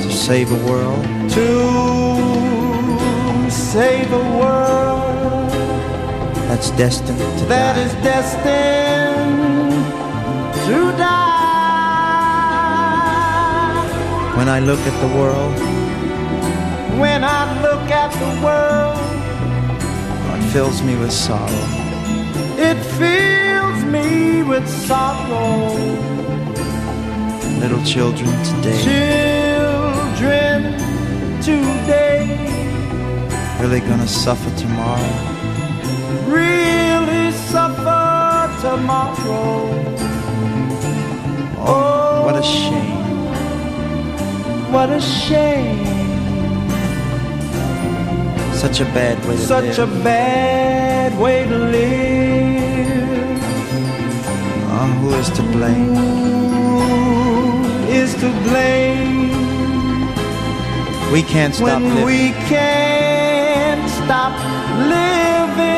to 0.00 0.12
save 0.12 0.52
a 0.52 0.64
world 0.64 1.04
to 1.30 1.46
save 3.50 4.12
a 4.12 4.22
world 4.38 5.50
that's 6.46 6.70
destined 6.72 7.18
to 7.18 7.24
that 7.46 7.74
die? 7.74 7.82
is 7.82 7.92
destined 8.04 9.72
to 10.66 10.92
die? 10.96 11.34
When 14.36 14.48
I 14.48 14.60
look 14.60 14.80
at 14.86 15.00
the 15.00 15.08
world, 15.18 15.58
When 17.00 17.24
I 17.24 17.60
look 17.60 17.90
at 17.90 18.12
the 18.22 18.30
world, 18.46 19.00
it 20.38 20.44
fills 20.52 20.80
me 20.80 20.94
with 20.96 21.10
sorrow. 21.10 21.83
It 24.54 24.60
fills 24.60 24.62
with 24.62 24.68
sorrow. 24.86 25.68
Little 27.60 27.82
children 27.84 28.30
today 28.44 28.82
Children 28.82 30.62
today 31.42 32.04
really 33.60 33.80
gonna 33.80 34.06
suffer 34.06 34.50
tomorrow. 34.58 35.12
really 36.26 37.32
suffer 37.32 38.50
tomorrow. 38.60 39.70
Oh, 41.66 42.22
What 42.26 42.34
a 42.34 42.38
oh, 42.38 42.42
shame. 42.42 43.04
what 44.72 44.90
a 44.90 45.00
shame. 45.00 45.86
Such 48.52 48.80
a 48.80 48.84
bad 48.84 49.18
way 49.26 49.36
to 49.36 49.42
Such 49.42 49.78
a 49.78 49.86
bad 49.86 51.18
way 51.18 51.46
to 51.46 51.58
live. 51.58 52.53
Who 54.84 55.10
is 55.14 55.28
to 55.30 55.42
blame? 55.42 55.94
Who 55.94 56.82
is 57.88 58.14
to 58.14 58.30
blame 58.42 59.30
We 61.12 61.22
can't 61.22 61.54
stop 61.54 61.80
when 61.80 61.82
living. 61.94 62.04
we 62.04 62.32
can't 62.48 63.90
stop 63.90 64.34
living? 64.78 65.74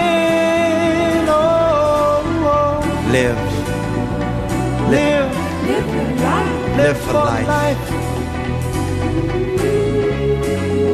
Oh, 1.28 2.22
oh. 2.52 2.80
live. 3.12 3.42
live, 4.90 5.32
Live 6.76 6.98
for 6.98 7.12
life. 7.14 7.86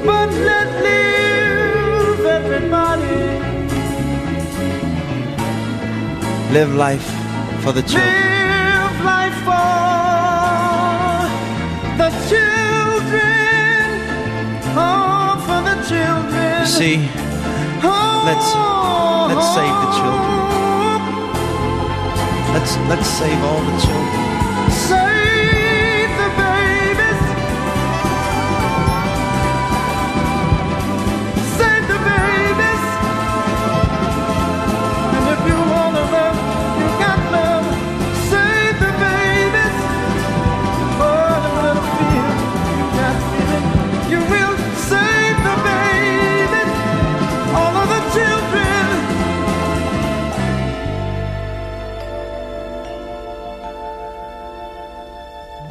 But 0.05 0.31
let 0.49 0.69
live 0.83 2.27
everybody. 2.27 3.19
Live 6.53 6.75
life 6.75 7.22
for 7.63 7.73
the 7.73 7.83
children. 7.83 8.11
Live 8.11 9.05
life 9.05 9.39
for 9.47 9.63
the 12.01 12.11
children. 12.29 13.87
Oh, 14.75 15.39
for 15.47 15.61
the 15.69 15.77
children. 15.89 16.61
You 16.61 16.67
see, 16.67 16.97
Oh, 17.85 18.23
let's 18.29 18.49
let's 19.31 19.49
save 19.55 19.77
the 19.85 19.91
children. 19.99 20.31
Oh. 20.35 21.31
Let's 22.55 22.73
let's 22.91 23.09
save 23.09 23.41
all 23.45 23.61
the 23.61 23.77
children. 23.87 24.22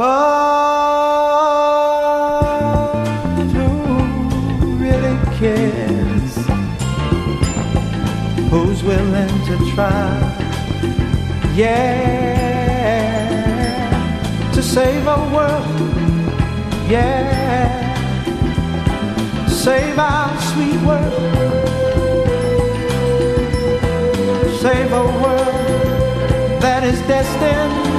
But 0.02 0.10
who 3.54 3.70
really 4.78 5.18
cares? 5.38 6.34
Who's 8.50 8.82
willing 8.82 9.36
to 9.46 9.56
try? 9.76 10.10
Yeah, 11.54 12.82
to 14.54 14.64
save 14.64 15.08
our 15.08 15.26
world. 15.36 15.94
Yeah, 16.90 17.70
save 19.48 20.00
our 20.00 20.36
sweet 20.50 20.82
world. 20.82 21.14
Save 24.62 24.92
a 24.94 25.04
world 25.22 26.60
that 26.60 26.84
is 26.84 27.00
destined 27.02 27.91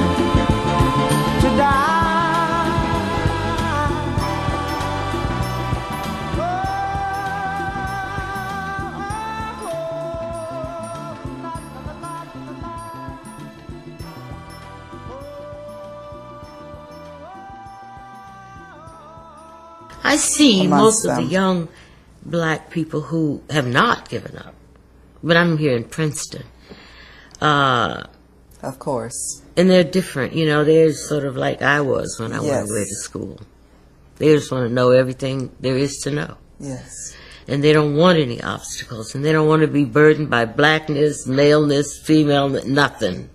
see 20.43 20.67
most 20.67 21.05
of 21.05 21.15
the 21.15 21.23
young 21.23 21.67
black 22.25 22.69
people 22.69 23.01
who 23.01 23.41
have 23.49 23.67
not 23.67 24.09
given 24.09 24.37
up. 24.37 24.55
But 25.23 25.37
I'm 25.37 25.57
here 25.57 25.75
in 25.75 25.85
Princeton. 25.85 26.43
Uh, 27.41 28.03
Of 28.61 28.79
course. 28.79 29.41
and 29.57 29.69
they're 29.69 29.83
different, 29.83 30.33
you 30.33 30.45
know, 30.45 30.63
they're 30.63 30.93
sort 30.93 31.25
of 31.25 31.35
like 31.35 31.61
I 31.61 31.81
was 31.81 32.17
when 32.19 32.31
I 32.33 32.39
went 32.39 32.69
away 32.69 32.83
to 32.85 32.95
school. 32.95 33.39
They 34.17 34.33
just 34.35 34.51
want 34.51 34.67
to 34.67 34.73
know 34.73 34.91
everything 34.91 35.51
there 35.59 35.77
is 35.77 35.97
to 36.03 36.11
know. 36.11 36.37
Yes. 36.59 37.15
And 37.47 37.61
they 37.63 37.73
don't 37.73 37.95
want 37.95 38.19
any 38.19 38.41
obstacles. 38.41 39.15
And 39.15 39.25
they 39.25 39.33
don't 39.33 39.47
want 39.47 39.61
to 39.63 39.67
be 39.67 39.83
burdened 39.85 40.29
by 40.29 40.45
blackness, 40.45 41.27
maleness, 41.27 41.99
female, 41.99 42.47
nothing. 42.65 43.29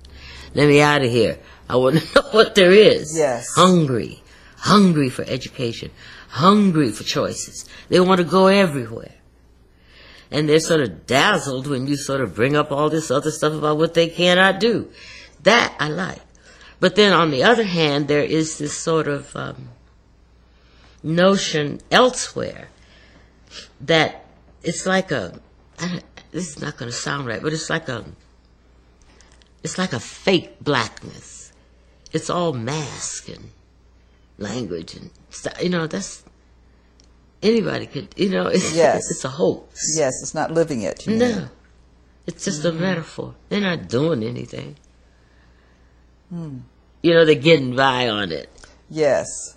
Let 0.54 0.68
me 0.68 0.80
out 0.80 1.02
of 1.04 1.10
here. 1.10 1.38
I 1.68 1.76
want 1.76 1.98
to 1.98 2.04
know 2.22 2.28
what 2.30 2.54
there 2.54 2.72
is. 2.72 3.14
Yes. 3.16 3.48
Hungry. 3.54 4.22
Hungry 4.56 5.10
for 5.10 5.24
education. 5.28 5.90
Hungry 6.28 6.90
for 6.90 7.04
choices. 7.04 7.64
They 7.88 8.00
want 8.00 8.18
to 8.18 8.24
go 8.24 8.46
everywhere. 8.46 9.14
And 10.30 10.48
they're 10.48 10.60
sort 10.60 10.80
of 10.80 11.06
dazzled 11.06 11.66
when 11.66 11.86
you 11.86 11.96
sort 11.96 12.20
of 12.20 12.34
bring 12.34 12.54
up 12.54 12.70
all 12.70 12.90
this 12.90 13.10
other 13.10 13.30
stuff 13.30 13.54
about 13.54 13.78
what 13.78 13.94
they 13.94 14.08
cannot 14.08 14.60
do. 14.60 14.90
That 15.42 15.74
I 15.80 15.88
like. 15.88 16.20
But 16.80 16.96
then 16.96 17.12
on 17.12 17.30
the 17.30 17.44
other 17.44 17.64
hand, 17.64 18.08
there 18.08 18.22
is 18.22 18.58
this 18.58 18.76
sort 18.76 19.08
of 19.08 19.34
um, 19.34 19.70
notion 21.02 21.80
elsewhere 21.90 22.68
that 23.80 24.24
it's 24.62 24.86
like 24.86 25.10
a 25.10 25.40
this 26.30 26.56
is 26.56 26.60
not 26.60 26.76
going 26.76 26.90
to 26.90 26.96
sound 26.96 27.26
right, 27.26 27.42
but 27.42 27.52
it's 27.52 27.70
like 27.70 27.88
a 27.88 28.04
it's 29.62 29.78
like 29.78 29.92
a 29.92 30.00
fake 30.00 30.60
blackness. 30.60 31.52
It's 32.12 32.30
all 32.30 32.52
mask 32.52 33.28
and 33.28 33.50
language 34.38 34.94
and 34.94 35.10
you 35.60 35.68
know, 35.68 35.86
that's 35.86 36.24
anybody 37.42 37.86
could. 37.86 38.14
You 38.16 38.30
know, 38.30 38.46
it's 38.56 38.74
yes. 38.74 39.10
it's 39.10 39.24
a 39.24 39.28
hoax. 39.28 39.96
Yes, 39.96 40.22
it's 40.22 40.34
not 40.34 40.52
living 40.52 40.82
it. 40.82 41.06
no, 41.06 41.14
mean. 41.14 41.50
it's 42.26 42.44
just 42.44 42.62
mm-hmm. 42.62 42.76
a 42.76 42.80
metaphor. 42.80 43.34
They're 43.48 43.60
not 43.60 43.88
doing 43.88 44.22
anything. 44.22 44.76
Mm. 46.32 46.62
You 47.02 47.14
know, 47.14 47.24
they're 47.24 47.34
getting 47.34 47.76
by 47.76 48.08
on 48.08 48.32
it. 48.32 48.50
Yes. 48.90 49.56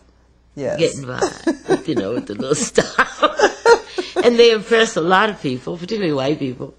Yes. 0.55 0.79
Getting 0.79 1.05
by, 1.05 1.83
you 1.85 1.95
know, 1.95 2.13
with 2.13 2.27
the 2.27 2.35
little 2.35 2.55
stuff. 2.55 3.23
and 4.23 4.37
they 4.37 4.51
impress 4.51 4.95
a 4.95 5.01
lot 5.01 5.29
of 5.29 5.41
people, 5.41 5.77
particularly 5.77 6.13
white 6.13 6.39
people. 6.39 6.75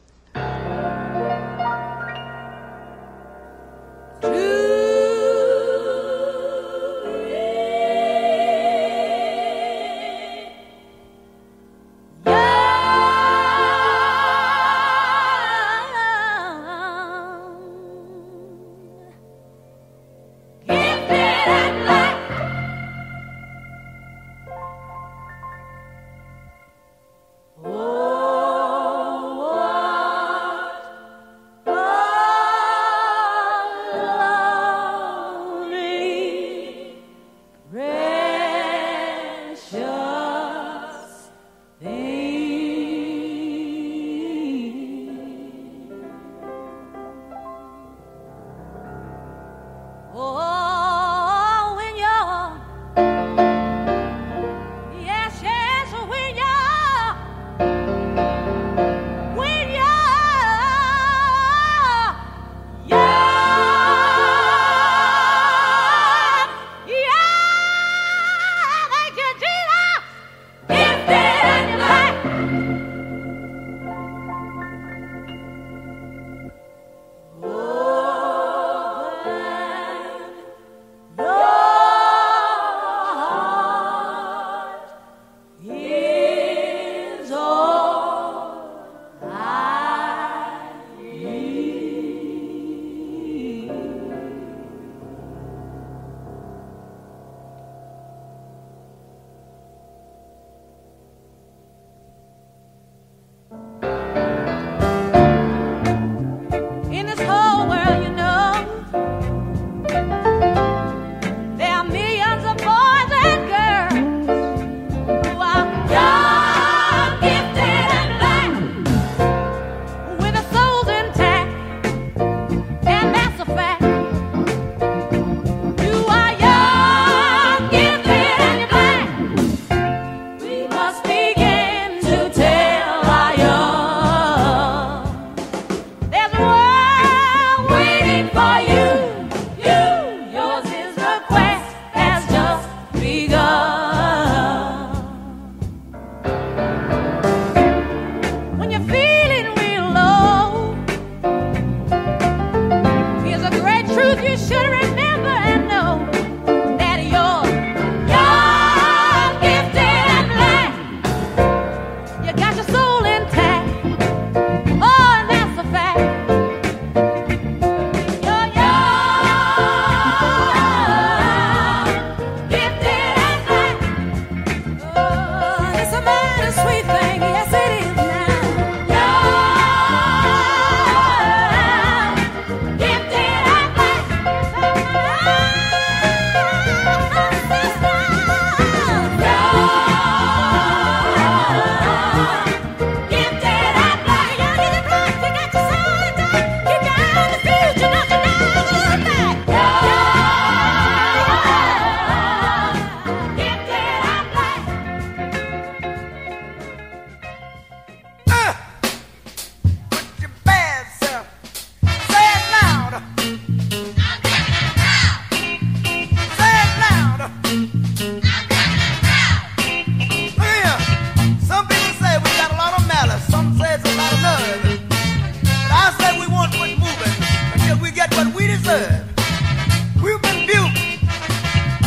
We've 228.73 230.23
been 230.23 230.47
buked 230.49 230.79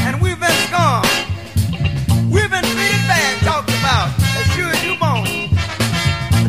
and 0.05 0.21
we've 0.21 0.39
been 0.39 0.57
scorned. 0.69 1.09
We've 2.31 2.51
been 2.51 2.61
treated 2.61 3.01
bad, 3.09 3.41
talked 3.41 3.69
about, 3.69 4.13
as 4.37 4.45
sure 4.53 4.69
as 4.69 4.83
you 4.85 4.95
born. 4.99 5.25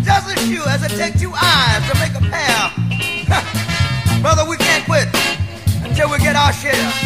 Just 0.04 0.36
as 0.36 0.46
you? 0.46 0.62
as 0.66 0.82
it 0.82 0.94
takes 0.98 1.22
two 1.22 1.32
eyes 1.34 1.90
to 1.90 1.98
make 1.98 2.12
a 2.14 2.20
pair. 2.28 4.20
Brother, 4.20 4.44
we 4.46 4.58
can't 4.58 4.84
quit 4.84 5.08
until 5.82 6.10
we 6.10 6.18
get 6.18 6.36
our 6.36 6.52
share. 6.52 7.05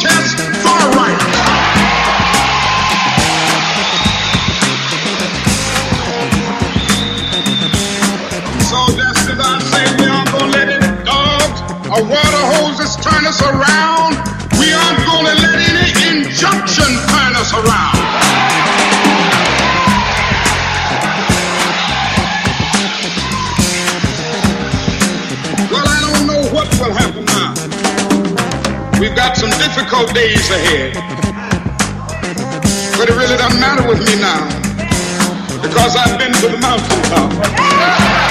us 13.31 13.41
around, 13.43 14.13
we 14.59 14.73
aren't 14.73 14.99
gonna 15.07 15.33
let 15.39 15.55
any 15.55 16.19
injunction 16.19 16.91
turn 17.07 17.33
us 17.39 17.53
around. 17.53 17.95
Well, 25.71 25.87
I 25.87 25.99
don't 26.11 26.27
know 26.27 26.43
what 26.51 26.67
will 26.77 26.93
happen 26.93 27.23
now. 27.23 27.53
We've 28.99 29.15
got 29.15 29.37
some 29.37 29.51
difficult 29.63 30.13
days 30.13 30.49
ahead. 30.49 30.95
But 32.97 33.07
it 33.09 33.15
really 33.15 33.37
doesn't 33.37 33.61
matter 33.61 33.87
with 33.87 33.99
me 33.99 34.19
now 34.19 34.43
because 35.61 35.95
I've 35.95 36.19
been 36.19 36.33
to 36.33 36.49
the 36.49 36.57
mountaintop. 36.57 38.30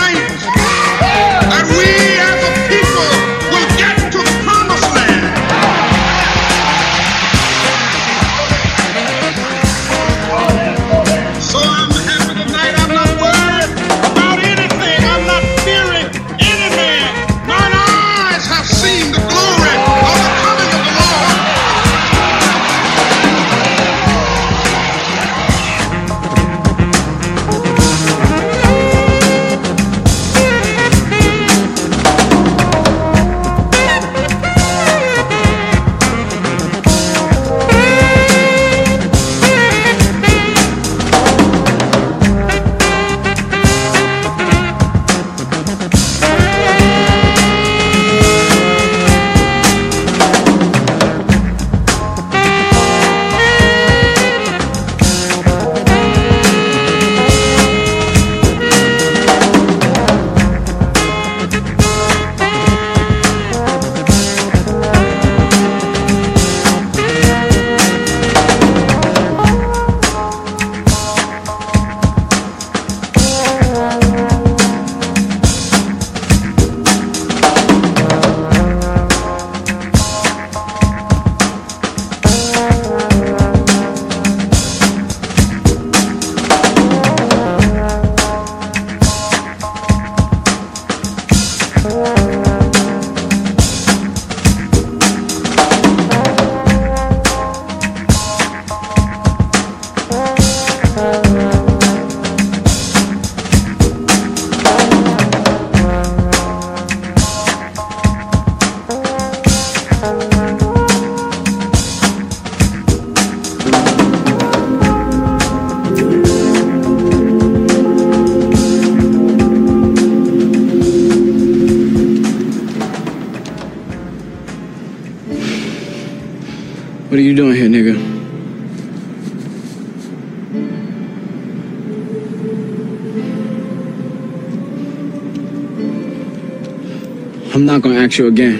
I'm 138.11 138.17
not 138.17 138.35
gonna 138.35 138.51
ask 138.51 138.59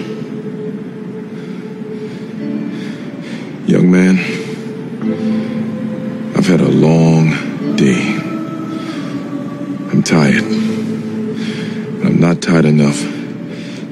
Young 3.66 3.90
man, 3.90 4.18
I've 6.34 6.46
had 6.46 6.62
a 6.62 6.68
long 6.70 7.76
day. 7.76 8.16
I'm 9.90 10.02
tired. 10.02 10.42
But 11.98 12.06
I'm 12.06 12.18
not 12.18 12.40
tired 12.40 12.64
enough 12.64 12.98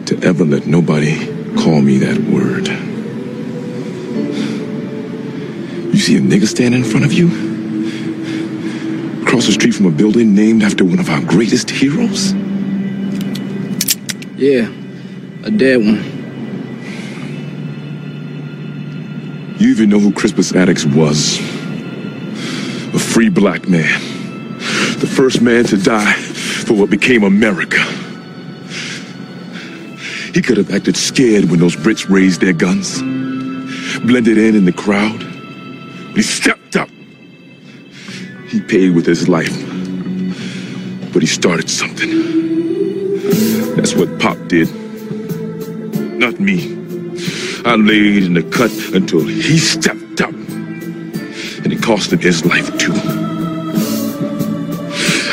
to 0.07 0.19
ever 0.23 0.45
let 0.47 0.67
nobody 0.67 1.27
call 1.57 1.83
me 1.83 1.99
that 1.99 2.19
word. 2.19 2.69
You 5.93 5.99
see 5.99 6.17
a 6.17 6.21
nigga 6.21 6.47
standing 6.47 6.85
in 6.85 6.89
front 6.89 7.05
of 7.05 7.13
you? 7.13 7.29
Across 9.25 9.47
the 9.47 9.53
street 9.53 9.75
from 9.75 9.87
a 9.87 9.91
building 9.91 10.35
named 10.35 10.63
after 10.63 10.87
one 10.87 11.01
of 11.01 11.11
our 11.11 11.21
greatest 11.21 11.69
heroes? 11.69 12.33
Yeah, 14.37 14.71
a 15.45 15.51
dead 15.51 15.79
one. 15.79 16.21
You 19.59 19.71
even 19.71 19.91
know 19.91 19.99
who 19.99 20.13
Crispus 20.13 20.53
Attucks 20.53 20.85
was. 20.85 21.39
A 22.95 22.99
free 22.99 23.29
black 23.29 23.69
man. 23.69 24.01
The 24.99 25.07
first 25.07 25.41
man 25.43 25.65
to 25.65 25.77
die 25.77 26.13
for 26.15 26.75
what 26.75 26.91
became 26.91 27.25
America. 27.25 27.83
He 30.35 30.43
could 30.43 30.57
have 30.57 30.73
acted 30.73 30.97
scared 30.97 31.51
when 31.51 31.61
those 31.61 31.77
Brits 31.77 32.09
raised 32.09 32.41
their 32.41 32.53
guns, 32.53 32.99
blended 34.07 34.39
in 34.39 34.55
in 34.55 34.65
the 34.65 34.73
crowd. 34.73 35.19
But 36.09 36.17
he 36.17 36.23
stepped 36.23 36.77
up. 36.77 36.89
He 38.49 38.61
paid 38.61 38.95
with 38.95 39.07
his 39.07 39.29
life. 39.29 39.55
But 41.13 41.23
he 41.23 41.27
started 41.27 41.69
something. 41.69 42.11
That's 43.77 43.95
what 43.95 44.19
Pop 44.19 44.39
did. 44.49 44.80
Not 46.21 46.39
me. 46.39 46.77
I 47.65 47.77
laid 47.77 48.25
in 48.25 48.35
the 48.35 48.43
cut 48.43 48.71
until 48.95 49.25
he 49.25 49.57
stepped 49.57 50.21
up. 50.21 50.35
And 51.65 51.73
it 51.73 51.83
cost 51.83 52.13
him 52.13 52.19
his 52.19 52.45
life 52.45 52.77
too. 52.77 52.93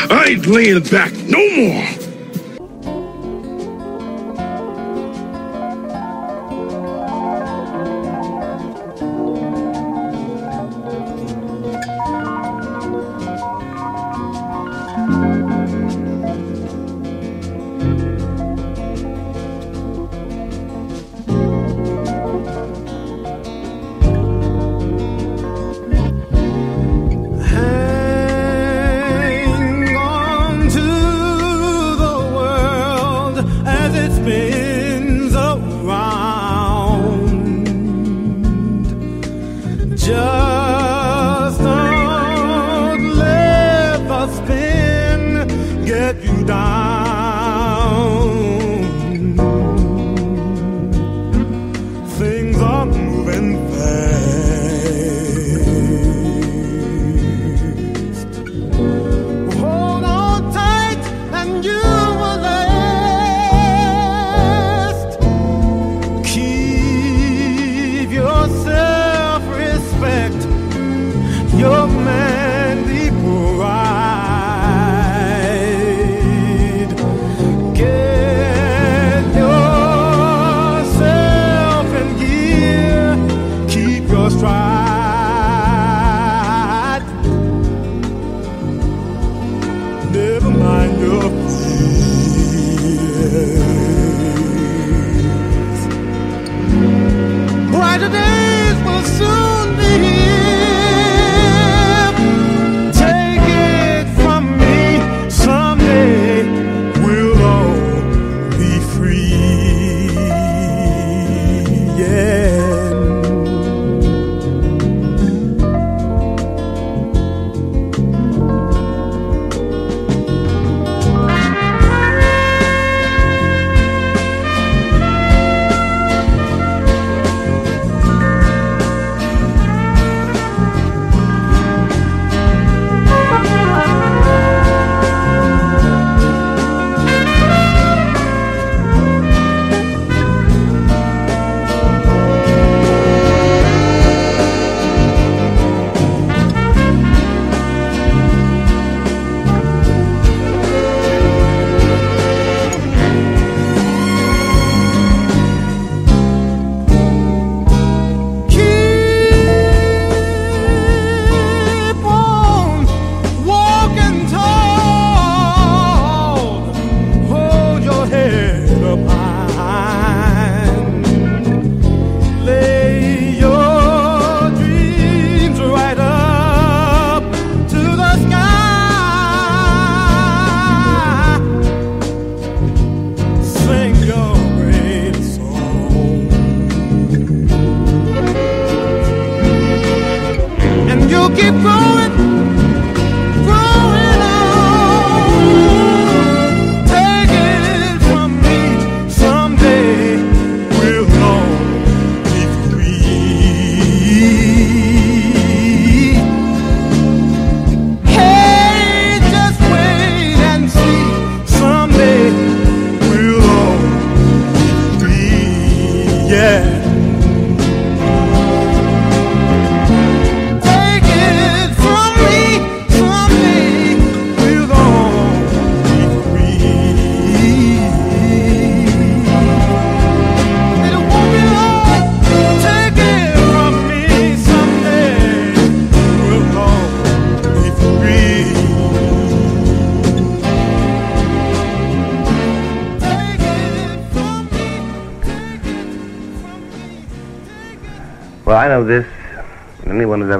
I 0.10 0.28
ain't 0.30 0.48
laying 0.48 0.82
back 0.84 1.12
no 1.26 1.46
more. 1.58 1.97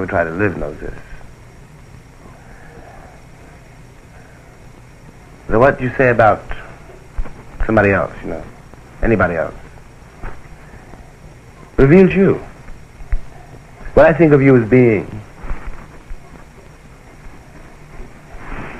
Tried 0.08 0.24
to 0.24 0.30
live 0.30 0.56
knows 0.56 0.78
this. 0.80 0.98
So 5.48 5.58
what 5.58 5.78
do 5.78 5.84
you 5.84 5.94
say 5.96 6.08
about 6.08 6.42
somebody 7.66 7.90
else, 7.90 8.12
you 8.22 8.30
know, 8.30 8.44
anybody 9.02 9.34
else, 9.34 9.54
reveals 11.76 12.14
you. 12.14 12.34
What 13.92 14.06
I 14.06 14.14
think 14.14 14.32
of 14.32 14.40
you 14.40 14.56
as 14.56 14.68
being 14.68 15.04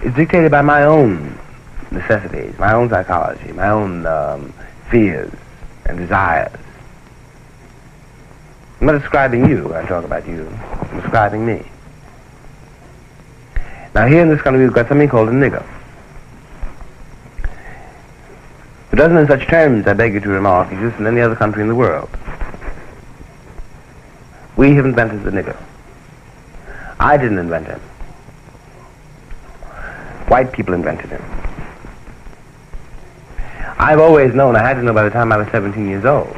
is 0.02 0.14
dictated 0.14 0.50
by 0.50 0.62
my 0.62 0.84
own 0.84 1.38
necessities, 1.90 2.58
my 2.58 2.72
own 2.72 2.88
psychology, 2.88 3.52
my 3.52 3.68
own 3.68 4.06
um, 4.06 4.54
fears 4.90 5.32
and 5.84 5.98
desires. 5.98 6.58
I'm 8.80 8.86
not 8.86 8.98
describing 8.98 9.48
you 9.48 9.64
when 9.64 9.84
I 9.84 9.88
talk 9.88 10.04
about 10.04 10.26
you. 10.26 10.48
Describing 11.00 11.46
me. 11.46 11.64
Now 13.94 14.06
here 14.06 14.20
in 14.20 14.28
this 14.28 14.42
country 14.42 14.64
we've 14.64 14.72
got 14.72 14.88
something 14.88 15.08
called 15.08 15.28
a 15.28 15.32
nigger. 15.32 15.64
It 18.92 18.96
doesn't 18.96 19.16
in 19.16 19.28
such 19.28 19.46
terms, 19.46 19.86
I 19.86 19.92
beg 19.92 20.14
you 20.14 20.20
to 20.20 20.28
remark, 20.28 20.72
exist 20.72 20.98
in 20.98 21.06
any 21.06 21.20
other 21.20 21.36
country 21.36 21.62
in 21.62 21.68
the 21.68 21.74
world. 21.74 22.10
We 24.56 24.74
have 24.74 24.86
invented 24.86 25.22
the 25.22 25.30
nigger. 25.30 25.56
I 26.98 27.16
didn't 27.16 27.38
invent 27.38 27.68
him. 27.68 27.80
White 30.26 30.52
people 30.52 30.74
invented 30.74 31.10
him. 31.10 31.22
I've 33.78 34.00
always 34.00 34.34
known, 34.34 34.56
I 34.56 34.66
had 34.66 34.74
to 34.74 34.82
know 34.82 34.92
by 34.92 35.04
the 35.04 35.10
time 35.10 35.30
I 35.30 35.36
was 35.36 35.46
17 35.52 35.88
years 35.88 36.04
old. 36.04 36.36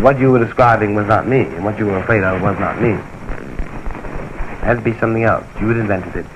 What 0.00 0.20
you 0.20 0.30
were 0.30 0.38
describing 0.38 0.94
was 0.94 1.06
not 1.06 1.26
me, 1.26 1.40
and 1.40 1.64
what 1.64 1.76
you 1.78 1.86
were 1.86 1.98
afraid 1.98 2.22
of 2.22 2.40
was 2.40 2.58
not 2.60 2.80
me. 2.80 2.90
It 2.90 4.64
had 4.64 4.74
to 4.74 4.80
be 4.80 4.96
something 4.98 5.24
else. 5.24 5.44
You 5.60 5.68
had 5.68 5.76
invented 5.78 6.14
it, 6.14 6.26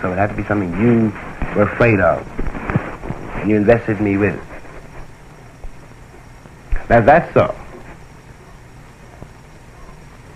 so 0.00 0.12
it 0.12 0.16
had 0.16 0.30
to 0.30 0.34
be 0.34 0.42
something 0.44 0.72
you 0.80 1.12
were 1.54 1.62
afraid 1.62 2.00
of, 2.00 2.26
and 3.36 3.48
you 3.48 3.56
invested 3.56 4.00
me 4.00 4.16
with. 4.16 4.40
Now 6.90 7.00
that's 7.00 7.32
so. 7.32 7.54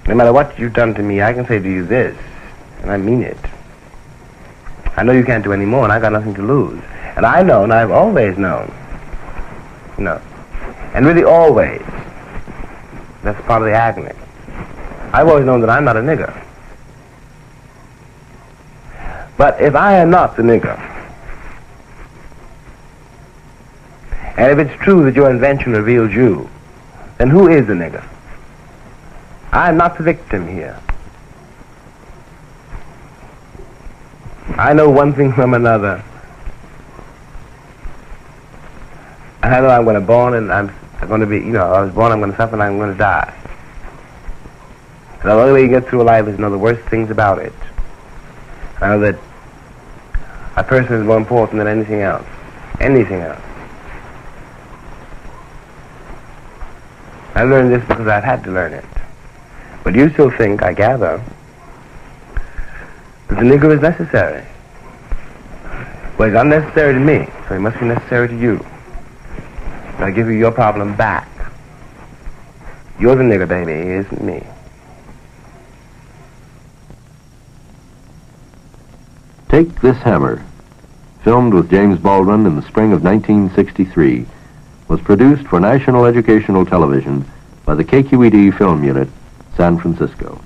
No 0.07 0.15
matter 0.15 0.33
what 0.33 0.57
you've 0.57 0.73
done 0.73 0.95
to 0.95 1.03
me, 1.03 1.23
I 1.23 1.33
can 1.33 1.45
say 1.47 1.59
to 1.59 1.69
you 1.69 1.85
this, 1.85 2.17
and 2.83 2.91
I 2.93 2.97
mean 2.97 3.23
it. 3.23 3.39
I 4.97 5.03
know 5.03 5.13
you 5.13 5.25
can't 5.25 5.43
do 5.43 5.53
any 5.53 5.67
more, 5.67 5.83
and 5.83 5.93
I've 5.93 6.03
got 6.03 6.13
nothing 6.13 6.35
to 6.35 6.43
lose. 6.43 6.81
And 7.17 7.27
I 7.27 7.43
know, 7.43 7.65
and 7.65 7.73
I've 7.73 7.91
always 7.91 8.39
known, 8.39 8.73
no, 9.99 10.21
and 10.95 11.05
really 11.05 11.25
always, 11.25 11.83
that's 13.27 13.44
part 13.47 13.61
of 13.61 13.66
the 13.66 13.74
agony. 13.74 14.12
I've 15.12 15.27
always 15.27 15.44
known 15.44 15.61
that 15.62 15.70
I'm 15.70 15.85
not 15.85 15.97
a 15.97 16.01
nigger. 16.01 16.32
But 19.36 19.61
if 19.61 19.74
I 19.74 19.94
am 19.94 20.11
not 20.11 20.36
the 20.36 20.43
nigger, 20.43 20.78
and 24.36 24.53
if 24.53 24.66
it's 24.66 24.82
true 24.82 25.05
that 25.05 25.15
your 25.15 25.31
invention 25.31 25.73
reveals 25.73 26.12
you, 26.12 26.48
then 27.19 27.28
who 27.28 27.48
is 27.48 27.66
the 27.66 27.73
nigger? 27.73 28.07
I 29.51 29.69
am 29.70 29.77
not 29.77 29.97
the 29.97 30.05
victim 30.05 30.47
here. 30.47 30.81
I 34.57 34.73
know 34.73 34.89
one 34.89 35.12
thing 35.12 35.32
from 35.32 35.55
another. 35.55 36.03
I 39.43 39.61
know 39.61 39.69
I'm 39.69 39.85
going 39.85 39.94
to 39.94 40.01
born 40.01 40.35
and 40.35 40.53
I'm 40.53 40.69
going 41.05 41.20
to 41.20 41.27
be, 41.27 41.36
you 41.36 41.52
know, 41.52 41.73
I 41.73 41.82
was 41.82 41.93
born, 41.93 42.12
I'm 42.12 42.20
going 42.20 42.31
to 42.31 42.36
suffer, 42.36 42.55
and 42.55 42.62
I'm 42.62 42.78
going 42.78 42.93
to 42.93 42.98
die. 42.98 43.35
And 45.20 45.31
the 45.31 45.32
only 45.32 45.52
way 45.52 45.62
you 45.62 45.68
get 45.68 45.89
through 45.89 46.02
life 46.05 46.27
is 46.27 46.36
to 46.36 46.40
know 46.40 46.51
the 46.51 46.59
worst 46.59 46.89
things 46.89 47.10
about 47.10 47.39
it. 47.39 47.52
I 48.81 48.89
know 48.89 49.01
that 49.01 49.18
a 50.56 50.64
person 50.64 50.94
is 50.94 51.05
more 51.05 51.16
important 51.16 51.59
than 51.59 51.66
anything 51.66 52.01
else. 52.01 52.27
Anything 52.81 53.20
else. 53.20 53.40
I 57.35 57.44
learned 57.44 57.73
this 57.73 57.86
because 57.86 58.06
I've 58.06 58.24
had 58.24 58.43
to 58.44 58.51
learn 58.51 58.73
it. 58.73 58.85
But 59.85 59.94
you 59.94 60.10
still 60.10 60.31
think, 60.31 60.62
I 60.62 60.73
gather, 60.73 61.23
that 63.28 63.35
the 63.36 63.44
Negro 63.44 63.74
is 63.74 63.82
necessary. 63.82 64.47
Well, 66.18 66.28
he's 66.28 66.39
unnecessary 66.39 66.94
to 66.94 67.01
me, 67.01 67.28
so 67.47 67.55
he 67.55 67.60
must 67.60 67.78
be 67.78 67.86
necessary 67.86 68.28
to 68.28 68.39
you. 68.39 68.66
I'll 69.98 70.12
give 70.12 70.27
you 70.27 70.35
your 70.35 70.52
problem 70.52 70.94
back. 70.94 71.28
You're 73.01 73.16
the 73.16 73.23
nigger, 73.23 73.48
baby, 73.48 73.73
he 73.73 73.94
isn't 73.94 74.23
me. 74.23 74.43
Take 79.48 79.81
This 79.81 79.97
Hammer, 79.98 80.44
filmed 81.24 81.55
with 81.55 81.70
James 81.70 81.98
Baldwin 81.98 82.47
in 82.47 82.56
the 82.56 82.62
spring 82.62 82.93
of 82.93 83.02
1963, 83.02 84.27
was 84.89 85.01
produced 85.01 85.47
for 85.47 85.60
National 85.60 86.05
Educational 86.05 86.66
Television 86.66 87.24
by 87.64 87.74
the 87.74 87.85
KQED 87.85 88.56
Film 88.59 88.85
Unit, 88.85 89.09
San 89.56 89.78
Francisco. 89.78 90.40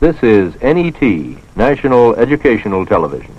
This 0.00 0.20
is 0.22 0.54
NET, 0.60 1.00
National 1.56 2.14
Educational 2.16 2.84
Television. 2.84 3.35